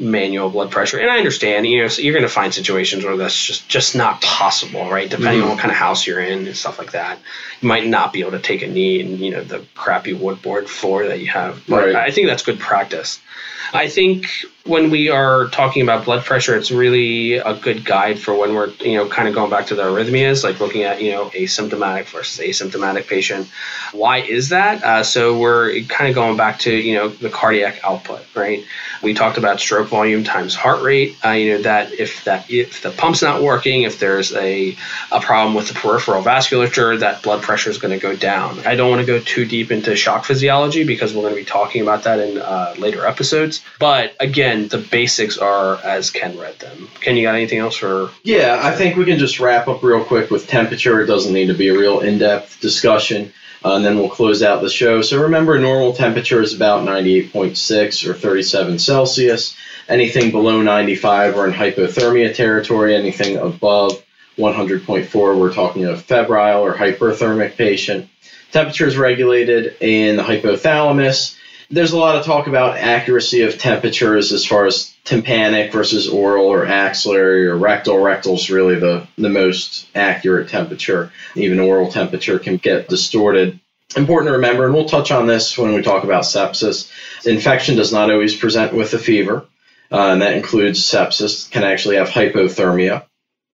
manual 0.00 0.50
blood 0.50 0.70
pressure. 0.70 0.98
And 0.98 1.10
I 1.10 1.18
understand, 1.18 1.66
you 1.66 1.82
know, 1.82 1.88
so 1.88 2.02
you're 2.02 2.14
going 2.14 2.22
to 2.22 2.28
find 2.28 2.52
situations 2.52 3.04
where 3.04 3.16
that's 3.16 3.44
just 3.44 3.68
just 3.68 3.94
not 3.96 4.20
possible, 4.20 4.90
right? 4.90 5.08
Depending 5.08 5.42
on 5.42 5.50
what 5.50 5.58
kind 5.58 5.70
of 5.70 5.76
house 5.76 6.06
you're 6.06 6.20
in 6.20 6.46
and 6.46 6.56
stuff 6.56 6.78
like 6.78 6.92
that. 6.92 7.18
You 7.60 7.68
might 7.68 7.86
not 7.86 8.12
be 8.12 8.20
able 8.20 8.32
to 8.32 8.38
take 8.40 8.62
a 8.62 8.66
knee 8.68 9.00
in, 9.00 9.18
you 9.18 9.30
know, 9.30 9.42
the 9.42 9.64
crappy 9.74 10.12
wood 10.12 10.42
board 10.42 10.68
floor 10.68 11.06
that 11.06 11.20
you 11.20 11.26
have. 11.28 11.62
But 11.68 11.86
Right. 11.86 11.96
I 11.96 12.10
think 12.10 12.28
that's 12.28 12.42
good 12.42 12.58
practice. 12.58 13.20
I 13.72 13.88
think 13.88 14.28
when 14.64 14.90
we 14.90 15.10
are 15.10 15.48
talking 15.48 15.82
about 15.82 16.04
blood 16.04 16.24
pressure, 16.24 16.56
it's 16.56 16.70
really 16.70 17.34
a 17.34 17.54
good 17.54 17.84
guide 17.84 18.18
for 18.18 18.34
when 18.34 18.54
we're, 18.54 18.68
you 18.80 18.94
know, 18.94 19.08
kind 19.08 19.28
of 19.28 19.34
going 19.34 19.50
back 19.50 19.66
to 19.66 19.74
the 19.74 19.82
arrhythmias, 19.82 20.42
like 20.42 20.60
looking 20.60 20.84
at, 20.84 21.02
you 21.02 21.10
know, 21.12 21.26
asymptomatic 21.30 22.06
versus 22.06 22.44
asymptomatic 22.44 23.06
patient. 23.06 23.46
Why 23.92 24.18
is 24.18 24.50
that? 24.50 24.82
Uh, 24.82 25.02
so 25.02 25.38
we're 25.38 25.82
kind 25.82 26.08
of 26.08 26.14
going 26.14 26.36
back 26.36 26.60
to, 26.60 26.74
you 26.74 26.94
know, 26.94 27.08
the 27.08 27.28
cardiac 27.30 27.80
output, 27.84 28.24
right? 28.34 28.64
We 29.02 29.14
talked 29.14 29.38
about 29.38 29.60
stroke 29.60 29.87
volume 29.88 30.24
times 30.24 30.54
heart 30.54 30.82
rate. 30.82 31.16
Uh, 31.24 31.30
you 31.30 31.52
know 31.52 31.62
that 31.62 31.92
if 31.92 32.24
that 32.24 32.50
if 32.50 32.82
the 32.82 32.90
pump's 32.90 33.22
not 33.22 33.42
working, 33.42 33.82
if 33.82 33.98
there's 33.98 34.32
a 34.34 34.76
a 35.10 35.20
problem 35.20 35.54
with 35.54 35.68
the 35.68 35.74
peripheral 35.74 36.22
vasculature, 36.22 37.00
that 37.00 37.22
blood 37.22 37.42
pressure 37.42 37.70
is 37.70 37.78
going 37.78 37.98
to 37.98 38.00
go 38.00 38.14
down. 38.14 38.60
I 38.66 38.76
don't 38.76 38.90
want 38.90 39.00
to 39.00 39.06
go 39.06 39.18
too 39.18 39.44
deep 39.44 39.70
into 39.70 39.96
shock 39.96 40.24
physiology 40.24 40.84
because 40.84 41.14
we're 41.14 41.22
going 41.22 41.34
to 41.34 41.40
be 41.40 41.44
talking 41.44 41.82
about 41.82 42.04
that 42.04 42.20
in 42.20 42.38
uh, 42.38 42.74
later 42.78 43.06
episodes. 43.06 43.62
But 43.78 44.16
again, 44.20 44.68
the 44.68 44.78
basics 44.78 45.38
are 45.38 45.76
as 45.82 46.10
Ken 46.10 46.38
read 46.38 46.58
them. 46.58 46.88
Ken, 47.00 47.16
you 47.16 47.24
got 47.24 47.34
anything 47.34 47.58
else 47.58 47.76
for? 47.76 48.10
Yeah, 48.22 48.60
I 48.62 48.72
think 48.72 48.96
we 48.96 49.04
can 49.04 49.18
just 49.18 49.40
wrap 49.40 49.68
up 49.68 49.82
real 49.82 50.04
quick 50.04 50.30
with 50.30 50.46
temperature. 50.46 51.00
It 51.00 51.06
doesn't 51.06 51.32
need 51.32 51.46
to 51.46 51.54
be 51.54 51.68
a 51.68 51.78
real 51.78 52.00
in-depth 52.00 52.60
discussion. 52.60 53.32
Uh, 53.64 53.74
and 53.74 53.84
then 53.84 53.96
we'll 53.96 54.08
close 54.08 54.42
out 54.42 54.62
the 54.62 54.70
show. 54.70 55.02
So 55.02 55.22
remember, 55.22 55.58
normal 55.58 55.92
temperature 55.92 56.40
is 56.40 56.54
about 56.54 56.86
98.6 56.86 58.08
or 58.08 58.14
37 58.14 58.78
Celsius. 58.78 59.56
Anything 59.88 60.30
below 60.30 60.62
95 60.62 61.34
we're 61.34 61.48
in 61.48 61.54
hypothermia 61.54 62.34
territory. 62.34 62.94
Anything 62.94 63.36
above 63.36 64.02
100.4, 64.36 65.38
we're 65.38 65.52
talking 65.52 65.84
a 65.86 65.96
febrile 65.96 66.64
or 66.64 66.74
hyperthermic 66.74 67.56
patient. 67.56 68.08
Temperature 68.52 68.86
is 68.86 68.96
regulated 68.96 69.76
in 69.80 70.16
the 70.16 70.22
hypothalamus. 70.22 71.36
There's 71.70 71.92
a 71.92 71.98
lot 71.98 72.16
of 72.16 72.24
talk 72.24 72.46
about 72.46 72.78
accuracy 72.78 73.42
of 73.42 73.58
temperatures 73.58 74.32
as 74.32 74.46
far 74.46 74.66
as 74.66 74.94
tympanic 75.08 75.72
versus 75.72 76.06
oral 76.06 76.46
or 76.46 76.66
axillary 76.66 77.46
or 77.46 77.56
rectal. 77.56 77.98
Rectal 77.98 78.34
is 78.34 78.50
really 78.50 78.78
the, 78.78 79.06
the 79.16 79.30
most 79.30 79.88
accurate 79.94 80.50
temperature. 80.50 81.10
Even 81.34 81.58
oral 81.58 81.90
temperature 81.90 82.38
can 82.38 82.58
get 82.58 82.88
distorted. 82.88 83.58
Important 83.96 84.28
to 84.28 84.32
remember, 84.34 84.66
and 84.66 84.74
we'll 84.74 84.84
touch 84.84 85.10
on 85.10 85.26
this 85.26 85.56
when 85.56 85.72
we 85.72 85.80
talk 85.80 86.04
about 86.04 86.24
sepsis. 86.24 86.92
Infection 87.24 87.74
does 87.74 87.90
not 87.90 88.10
always 88.10 88.36
present 88.36 88.74
with 88.74 88.92
a 88.92 88.98
fever, 88.98 89.46
uh, 89.90 90.08
and 90.08 90.20
that 90.20 90.34
includes 90.34 90.80
sepsis, 90.80 91.50
can 91.50 91.64
actually 91.64 91.96
have 91.96 92.10
hypothermia. 92.10 93.04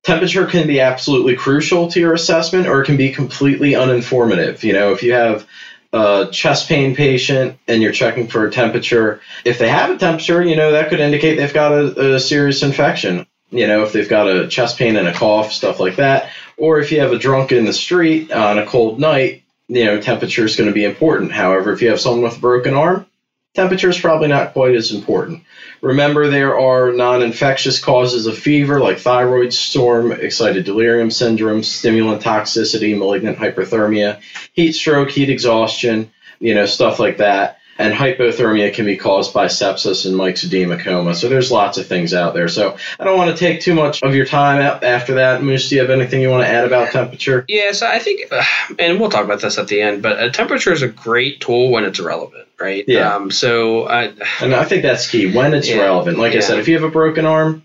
Temperature 0.03 0.47
can 0.47 0.65
be 0.65 0.79
absolutely 0.79 1.35
crucial 1.35 1.91
to 1.91 1.99
your 1.99 2.13
assessment, 2.13 2.67
or 2.67 2.81
it 2.81 2.85
can 2.85 2.97
be 2.97 3.11
completely 3.11 3.73
uninformative. 3.73 4.63
You 4.63 4.73
know, 4.73 4.91
if 4.91 5.03
you 5.03 5.13
have 5.13 5.47
a 5.93 6.27
chest 6.31 6.67
pain 6.67 6.95
patient 6.95 7.57
and 7.67 7.81
you're 7.81 7.91
checking 7.91 8.27
for 8.27 8.47
a 8.47 8.51
temperature, 8.51 9.21
if 9.45 9.59
they 9.59 9.69
have 9.69 9.91
a 9.91 9.97
temperature, 9.97 10.43
you 10.43 10.55
know, 10.55 10.71
that 10.71 10.89
could 10.89 10.99
indicate 10.99 11.35
they've 11.35 11.53
got 11.53 11.71
a, 11.71 12.15
a 12.15 12.19
serious 12.19 12.63
infection. 12.63 13.25
You 13.51 13.67
know, 13.67 13.83
if 13.83 13.93
they've 13.93 14.09
got 14.09 14.27
a 14.27 14.47
chest 14.47 14.79
pain 14.79 14.95
and 14.95 15.07
a 15.07 15.13
cough, 15.13 15.53
stuff 15.53 15.79
like 15.79 15.97
that. 15.97 16.31
Or 16.57 16.79
if 16.79 16.91
you 16.91 16.99
have 17.01 17.11
a 17.11 17.19
drunk 17.19 17.51
in 17.51 17.65
the 17.65 17.73
street 17.73 18.31
on 18.31 18.57
a 18.57 18.65
cold 18.65 18.99
night, 18.99 19.43
you 19.67 19.85
know, 19.85 20.01
temperature 20.01 20.45
is 20.45 20.55
going 20.55 20.69
to 20.69 20.73
be 20.73 20.83
important. 20.83 21.31
However, 21.31 21.71
if 21.71 21.81
you 21.81 21.89
have 21.89 22.01
someone 22.01 22.23
with 22.23 22.37
a 22.37 22.41
broken 22.41 22.73
arm, 22.73 23.05
temperature 23.53 23.89
is 23.89 23.99
probably 23.99 24.27
not 24.27 24.53
quite 24.53 24.75
as 24.75 24.91
important. 24.91 25.43
Remember, 25.81 26.29
there 26.29 26.57
are 26.57 26.91
non 26.91 27.21
infectious 27.21 27.79
causes 27.79 28.25
of 28.25 28.37
fever 28.37 28.79
like 28.79 28.99
thyroid 28.99 29.53
storm, 29.53 30.11
excited 30.11 30.65
delirium 30.65 31.11
syndrome, 31.11 31.63
stimulant 31.63 32.21
toxicity, 32.21 32.97
malignant 32.97 33.37
hyperthermia, 33.37 34.21
heat 34.53 34.73
stroke, 34.73 35.09
heat 35.09 35.29
exhaustion, 35.29 36.11
you 36.39 36.55
know, 36.55 36.65
stuff 36.65 36.99
like 36.99 37.17
that. 37.17 37.59
And 37.83 37.93
hypothermia 37.93 38.73
can 38.73 38.85
be 38.85 38.95
caused 38.95 39.33
by 39.33 39.47
sepsis 39.47 40.05
and 40.05 40.15
myxedema 40.15 40.79
coma. 40.79 41.13
So 41.15 41.27
there's 41.27 41.51
lots 41.51 41.77
of 41.77 41.85
things 41.85 42.13
out 42.13 42.33
there. 42.33 42.47
So 42.47 42.77
I 42.97 43.03
don't 43.03 43.17
want 43.17 43.31
to 43.31 43.35
take 43.37 43.59
too 43.59 43.73
much 43.73 44.01
of 44.03 44.15
your 44.15 44.25
time 44.25 44.61
after 44.81 45.15
that. 45.15 45.43
Moose, 45.43 45.67
do 45.67 45.75
you 45.75 45.81
have 45.81 45.89
anything 45.89 46.21
you 46.21 46.29
want 46.29 46.43
to 46.43 46.47
add 46.49 46.63
about 46.63 46.93
temperature? 46.93 47.43
Yeah, 47.49 47.73
so 47.73 47.85
I 47.85 47.99
think, 47.99 48.31
uh, 48.31 48.41
and 48.79 49.01
we'll 49.01 49.09
talk 49.09 49.25
about 49.25 49.41
this 49.41 49.57
at 49.57 49.67
the 49.67 49.81
end, 49.81 50.01
but 50.01 50.23
a 50.23 50.31
temperature 50.31 50.71
is 50.71 50.81
a 50.81 50.87
great 50.87 51.41
tool 51.41 51.71
when 51.71 51.83
it's 51.83 51.99
relevant, 51.99 52.47
right? 52.57 52.85
Yeah. 52.87 53.15
Um, 53.15 53.31
so 53.31 53.85
I, 53.85 54.13
And 54.39 54.55
I 54.55 54.63
think 54.63 54.83
that's 54.83 55.09
key 55.11 55.35
when 55.35 55.53
it's 55.53 55.67
Yeah. 55.67 55.81
relevant. 55.81 56.17
Like 56.17 56.35
I 56.35 56.39
said, 56.39 56.59
if 56.59 56.69
you 56.69 56.75
have 56.75 56.83
a 56.85 56.89
broken 56.89 57.25
arm, 57.25 57.63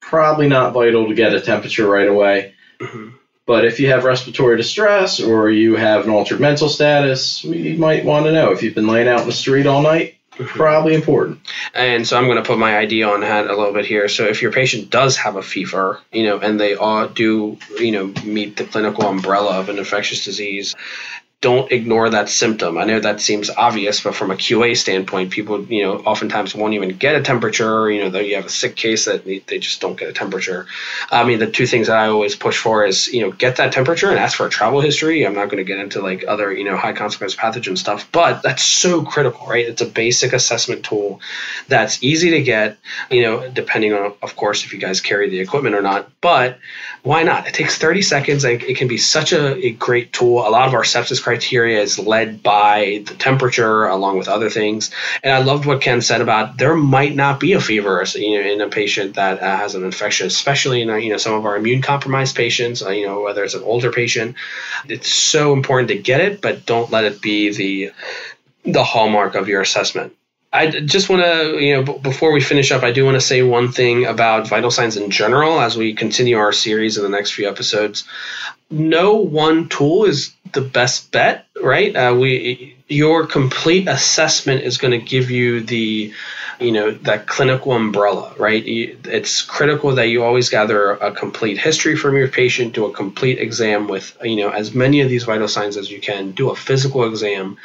probably 0.00 0.48
not 0.48 0.72
vital 0.72 1.06
to 1.08 1.14
get 1.14 1.34
a 1.34 1.40
temperature 1.42 1.86
right 1.86 2.08
away. 2.08 2.54
Mhm. 2.80 3.12
But 3.50 3.64
if 3.64 3.80
you 3.80 3.90
have 3.90 4.04
respiratory 4.04 4.56
distress 4.56 5.18
or 5.18 5.50
you 5.50 5.74
have 5.74 6.04
an 6.04 6.10
altered 6.10 6.38
mental 6.38 6.68
status, 6.68 7.42
you 7.42 7.76
might 7.76 8.04
want 8.04 8.26
to 8.26 8.32
know. 8.32 8.52
If 8.52 8.62
you've 8.62 8.76
been 8.76 8.86
laying 8.86 9.08
out 9.08 9.22
in 9.22 9.26
the 9.26 9.32
street 9.32 9.66
all 9.66 9.82
night, 9.82 10.14
mm-hmm. 10.34 10.44
probably 10.44 10.94
important. 10.94 11.40
And 11.74 12.06
so 12.06 12.16
I'm 12.16 12.26
going 12.26 12.36
to 12.36 12.44
put 12.44 12.60
my 12.60 12.78
idea 12.78 13.08
on 13.08 13.22
hat 13.22 13.50
a 13.50 13.56
little 13.56 13.72
bit 13.72 13.86
here. 13.86 14.06
So 14.06 14.26
if 14.26 14.40
your 14.40 14.52
patient 14.52 14.88
does 14.88 15.16
have 15.16 15.34
a 15.34 15.42
fever, 15.42 15.98
you 16.12 16.26
know, 16.26 16.38
and 16.38 16.60
they 16.60 16.76
all 16.76 17.08
do, 17.08 17.58
you 17.76 17.90
know, 17.90 18.06
meet 18.22 18.56
the 18.56 18.66
clinical 18.66 19.08
umbrella 19.08 19.58
of 19.58 19.68
an 19.68 19.78
infectious 19.78 20.24
disease, 20.24 20.76
don't 21.40 21.72
ignore 21.72 22.10
that 22.10 22.28
symptom. 22.28 22.76
I 22.76 22.84
know 22.84 23.00
that 23.00 23.20
seems 23.20 23.48
obvious, 23.48 24.02
but 24.02 24.14
from 24.14 24.30
a 24.30 24.34
QA 24.34 24.76
standpoint, 24.76 25.30
people, 25.30 25.64
you 25.64 25.82
know, 25.84 25.96
oftentimes 25.96 26.54
won't 26.54 26.74
even 26.74 26.90
get 26.96 27.16
a 27.16 27.22
temperature. 27.22 27.90
You 27.90 28.02
know, 28.02 28.10
though 28.10 28.20
you 28.20 28.36
have 28.36 28.44
a 28.44 28.50
sick 28.50 28.76
case 28.76 29.06
that 29.06 29.24
they 29.24 29.58
just 29.58 29.80
don't 29.80 29.98
get 29.98 30.10
a 30.10 30.12
temperature. 30.12 30.66
I 31.10 31.24
mean, 31.24 31.38
the 31.38 31.50
two 31.50 31.66
things 31.66 31.86
that 31.86 31.96
I 31.96 32.08
always 32.08 32.36
push 32.36 32.58
for 32.58 32.84
is, 32.84 33.08
you 33.08 33.22
know, 33.22 33.32
get 33.32 33.56
that 33.56 33.72
temperature 33.72 34.10
and 34.10 34.18
ask 34.18 34.36
for 34.36 34.46
a 34.46 34.50
travel 34.50 34.82
history. 34.82 35.26
I'm 35.26 35.34
not 35.34 35.46
going 35.46 35.58
to 35.58 35.64
get 35.64 35.78
into 35.78 36.02
like 36.02 36.24
other, 36.28 36.52
you 36.52 36.64
know, 36.64 36.76
high 36.76 36.92
consequence 36.92 37.34
pathogen 37.34 37.78
stuff, 37.78 38.12
but 38.12 38.42
that's 38.42 38.62
so 38.62 39.02
critical, 39.02 39.46
right? 39.46 39.66
It's 39.66 39.80
a 39.80 39.86
basic 39.86 40.34
assessment 40.34 40.84
tool 40.84 41.22
that's 41.68 42.02
easy 42.02 42.32
to 42.32 42.42
get, 42.42 42.76
you 43.10 43.22
know, 43.22 43.48
depending 43.48 43.94
on, 43.94 44.12
of 44.22 44.36
course, 44.36 44.66
if 44.66 44.74
you 44.74 44.78
guys 44.78 45.00
carry 45.00 45.30
the 45.30 45.40
equipment 45.40 45.74
or 45.74 45.80
not. 45.80 46.10
But 46.20 46.58
why 47.02 47.22
not? 47.22 47.46
It 47.46 47.54
takes 47.54 47.78
30 47.78 48.02
seconds. 48.02 48.44
and 48.44 48.62
It 48.62 48.76
can 48.76 48.88
be 48.88 48.98
such 48.98 49.32
a, 49.32 49.56
a 49.64 49.70
great 49.70 50.12
tool. 50.12 50.46
A 50.46 50.50
lot 50.50 50.68
of 50.68 50.74
our 50.74 50.82
sepsis 50.82 51.22
criteria 51.30 51.80
is 51.80 51.96
led 51.96 52.42
by 52.42 53.04
the 53.06 53.14
temperature 53.14 53.86
along 53.86 54.18
with 54.18 54.26
other 54.26 54.50
things. 54.50 54.90
And 55.22 55.32
I 55.32 55.38
loved 55.38 55.64
what 55.64 55.80
Ken 55.80 56.00
said 56.00 56.20
about 56.20 56.58
there 56.58 56.74
might 56.74 57.14
not 57.14 57.38
be 57.38 57.52
a 57.52 57.60
fever 57.60 58.04
you 58.16 58.42
know, 58.42 58.50
in 58.50 58.60
a 58.60 58.68
patient 58.68 59.14
that 59.14 59.40
uh, 59.40 59.56
has 59.56 59.76
an 59.76 59.84
infection, 59.84 60.26
especially 60.26 60.82
in 60.82 60.90
uh, 60.90 60.96
you 60.96 61.10
know 61.10 61.18
some 61.18 61.34
of 61.34 61.46
our 61.46 61.56
immune 61.56 61.82
compromised 61.82 62.34
patients. 62.34 62.82
Uh, 62.82 62.90
you 62.90 63.06
know 63.06 63.22
whether 63.22 63.44
it's 63.44 63.54
an 63.54 63.62
older 63.62 63.92
patient, 63.92 64.34
it's 64.88 65.12
so 65.12 65.52
important 65.52 65.88
to 65.90 65.98
get 65.98 66.20
it, 66.20 66.40
but 66.40 66.66
don't 66.66 66.90
let 66.90 67.04
it 67.04 67.22
be 67.22 67.54
the 67.54 67.92
the 68.64 68.82
hallmark 68.82 69.36
of 69.36 69.46
your 69.46 69.60
assessment. 69.60 70.12
I 70.52 70.66
just 70.66 71.08
want 71.08 71.22
to, 71.22 71.58
you 71.60 71.76
know, 71.76 71.82
b- 71.84 71.98
before 72.02 72.32
we 72.32 72.40
finish 72.40 72.72
up, 72.72 72.82
I 72.82 72.90
do 72.90 73.04
want 73.04 73.14
to 73.14 73.20
say 73.20 73.42
one 73.42 73.70
thing 73.70 74.04
about 74.06 74.48
vital 74.48 74.70
signs 74.70 74.96
in 74.96 75.10
general 75.10 75.60
as 75.60 75.76
we 75.76 75.94
continue 75.94 76.38
our 76.38 76.52
series 76.52 76.96
in 76.96 77.04
the 77.04 77.08
next 77.08 77.32
few 77.32 77.48
episodes. 77.48 78.04
No 78.68 79.14
one 79.14 79.68
tool 79.68 80.06
is 80.06 80.32
the 80.52 80.60
best 80.60 81.12
bet, 81.12 81.46
right? 81.62 81.94
Uh, 81.94 82.16
we 82.18 82.76
your 82.88 83.24
complete 83.26 83.86
assessment 83.86 84.62
is 84.62 84.76
going 84.76 84.98
to 84.98 85.06
give 85.06 85.30
you 85.30 85.60
the 85.60 86.12
you 86.60 86.72
know 86.72 86.90
that 86.90 87.26
clinical 87.26 87.72
umbrella 87.72 88.34
right 88.36 88.64
it's 88.66 89.42
critical 89.42 89.94
that 89.94 90.08
you 90.08 90.22
always 90.22 90.50
gather 90.50 90.90
a 90.90 91.12
complete 91.12 91.56
history 91.56 91.96
from 91.96 92.16
your 92.16 92.28
patient 92.28 92.74
do 92.74 92.84
a 92.84 92.92
complete 92.92 93.38
exam 93.38 93.88
with 93.88 94.16
you 94.22 94.36
know 94.36 94.50
as 94.50 94.74
many 94.74 95.00
of 95.00 95.08
these 95.08 95.24
vital 95.24 95.48
signs 95.48 95.76
as 95.76 95.90
you 95.90 96.00
can 96.00 96.32
do 96.32 96.50
a 96.50 96.56
physical 96.56 97.04
exam 97.04 97.56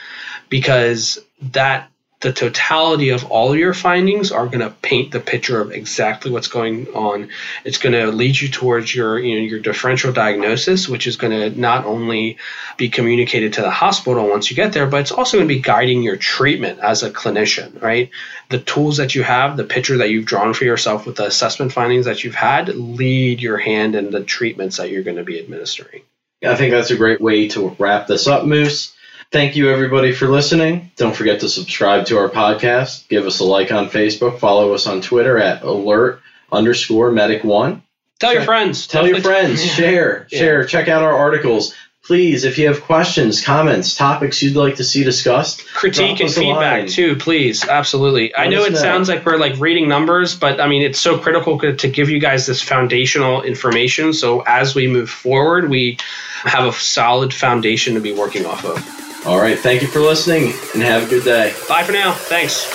because 0.48 1.17
that 1.41 1.89
the 2.21 2.32
totality 2.32 3.10
of 3.10 3.25
all 3.25 3.56
your 3.56 3.73
findings 3.73 4.32
are 4.32 4.47
going 4.47 4.60
to 4.60 4.69
paint 4.69 5.12
the 5.12 5.19
picture 5.19 5.60
of 5.60 5.71
exactly 5.71 6.32
what's 6.32 6.47
going 6.47 6.88
on. 6.88 7.30
It's 7.65 7.78
going 7.78 7.93
to 7.93 8.08
lead 8.08 8.39
you 8.39 8.47
towards 8.47 8.95
your 8.95 9.19
you 9.19 9.36
know 9.36 9.41
your 9.41 9.60
differential 9.60 10.13
diagnosis, 10.13 10.88
which 10.88 11.08
is 11.08 11.17
going 11.17 11.34
to 11.34 11.60
not 11.60 11.86
only 11.86 12.38
be 12.78 12.89
communicated 12.89 13.54
to 13.54 13.62
the 13.62 13.69
hospital 13.69 14.30
once 14.30 14.49
you 14.49 14.56
get 14.56 14.73
there, 14.73 14.88
but 14.88 15.01
it's 15.01 15.12
also 15.12 15.38
going 15.38 15.47
to 15.47 15.54
be 15.54 15.62
guiding 15.62 16.04
your 16.04 16.15
treatment 16.15 16.80
as 16.80 17.04
a 17.04 17.12
clinician, 17.12 17.82
right? 17.82 18.10
The 18.49 18.60
tools 18.60 18.97
that 18.97 19.13
you 19.13 19.23
have, 19.23 19.58
the 19.58 19.63
picture 19.63 19.97
that 19.97 20.10
you've 20.10 20.25
drawn 20.25 20.54
for 20.54 20.63
yourself 20.63 21.06
with 21.06 21.17
the 21.17 21.25
assessment 21.25 21.73
findings 21.73 22.06
that 22.06 22.23
you've 22.23 22.36
had, 22.36 22.69
lead 22.69 23.41
your 23.41 23.58
hand 23.58 23.95
in 23.95 24.12
the 24.12 24.23
treatments 24.23 24.78
that 24.78 24.89
you're 24.89 25.04
going 25.04 25.17
to 25.17 25.23
be 25.23 25.39
administering. 25.39 26.01
I 26.43 26.56
think 26.56 26.71
that's 26.71 26.91
a 26.91 26.97
great 26.97 27.21
way 27.21 27.47
to 27.49 27.75
wrap 27.80 28.08
this 28.08 28.28
up, 28.28 28.45
Moose. 28.45 28.94
Thank 29.31 29.55
you, 29.55 29.69
everybody, 29.69 30.13
for 30.13 30.27
listening. 30.27 30.91
Don't 30.95 31.15
forget 31.15 31.41
to 31.41 31.49
subscribe 31.49 32.05
to 32.07 32.17
our 32.17 32.29
podcast. 32.29 33.07
Give 33.09 33.25
us 33.25 33.39
a 33.39 33.43
like 33.43 33.71
on 33.71 33.89
Facebook. 33.89 34.39
Follow 34.39 34.73
us 34.73 34.88
on 34.88 35.01
Twitter 35.01 35.38
at 35.38 35.63
alert 35.63 36.21
underscore 36.51 37.11
medic 37.11 37.43
one. 37.43 37.81
Tell 38.19 38.33
your 38.33 38.43
friends. 38.43 38.88
Tell 38.88 39.05
your 39.07 39.19
friends. 39.19 39.63
Share. 39.75 40.27
Yeah. 40.29 40.39
Share. 40.39 40.65
Check 40.65 40.88
out 40.88 41.03
our 41.03 41.13
articles. 41.13 41.73
Please, 42.03 42.43
if 42.43 42.59
you 42.59 42.67
have 42.67 42.83
questions, 42.83 43.43
comments, 43.43 43.95
topics 43.95 44.41
you'd 44.41 44.55
like 44.55 44.75
to 44.75 44.83
see 44.83 45.03
discussed, 45.03 45.65
critique 45.73 46.19
and 46.19 46.31
feedback 46.31 46.88
too, 46.88 47.15
please. 47.15 47.67
Absolutely. 47.67 48.31
Let 48.38 48.39
I 48.39 48.47
know 48.47 48.63
it 48.63 48.73
know. 48.73 48.79
sounds 48.79 49.09
like 49.09 49.25
we're 49.25 49.38
like 49.38 49.59
reading 49.59 49.89
numbers, 49.89 50.35
but 50.35 50.61
I 50.61 50.67
mean, 50.67 50.83
it's 50.83 50.99
so 50.99 51.17
critical 51.17 51.57
to 51.59 51.88
give 51.89 52.09
you 52.09 52.19
guys 52.19 52.45
this 52.45 52.61
foundational 52.61 53.41
information. 53.41 54.13
So 54.13 54.41
as 54.41 54.75
we 54.75 54.88
move 54.88 55.09
forward, 55.09 55.67
we 55.67 55.97
have 56.43 56.65
a 56.65 56.73
solid 56.73 57.33
foundation 57.33 57.95
to 57.95 57.99
be 57.99 58.13
working 58.13 58.45
off 58.45 58.63
of. 58.63 59.04
All 59.25 59.39
right. 59.39 59.57
Thank 59.57 59.81
you 59.81 59.88
for 59.88 59.99
listening 59.99 60.53
and 60.73 60.83
have 60.83 61.03
a 61.03 61.09
good 61.09 61.23
day. 61.23 61.53
Bye 61.67 61.83
for 61.83 61.91
now. 61.91 62.13
Thanks. 62.13 62.65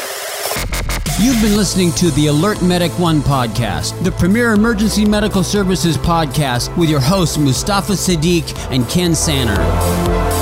You've 1.20 1.40
been 1.42 1.56
listening 1.56 1.92
to 1.92 2.10
the 2.12 2.28
Alert 2.28 2.62
Medic 2.62 2.90
One 2.98 3.20
podcast, 3.20 4.02
the 4.02 4.10
premier 4.10 4.52
emergency 4.52 5.04
medical 5.04 5.44
services 5.44 5.98
podcast 5.98 6.74
with 6.78 6.88
your 6.88 7.00
hosts 7.00 7.36
Mustafa 7.36 7.92
Siddiq 7.92 8.56
and 8.70 8.88
Ken 8.88 9.14
Sanner. 9.14 10.39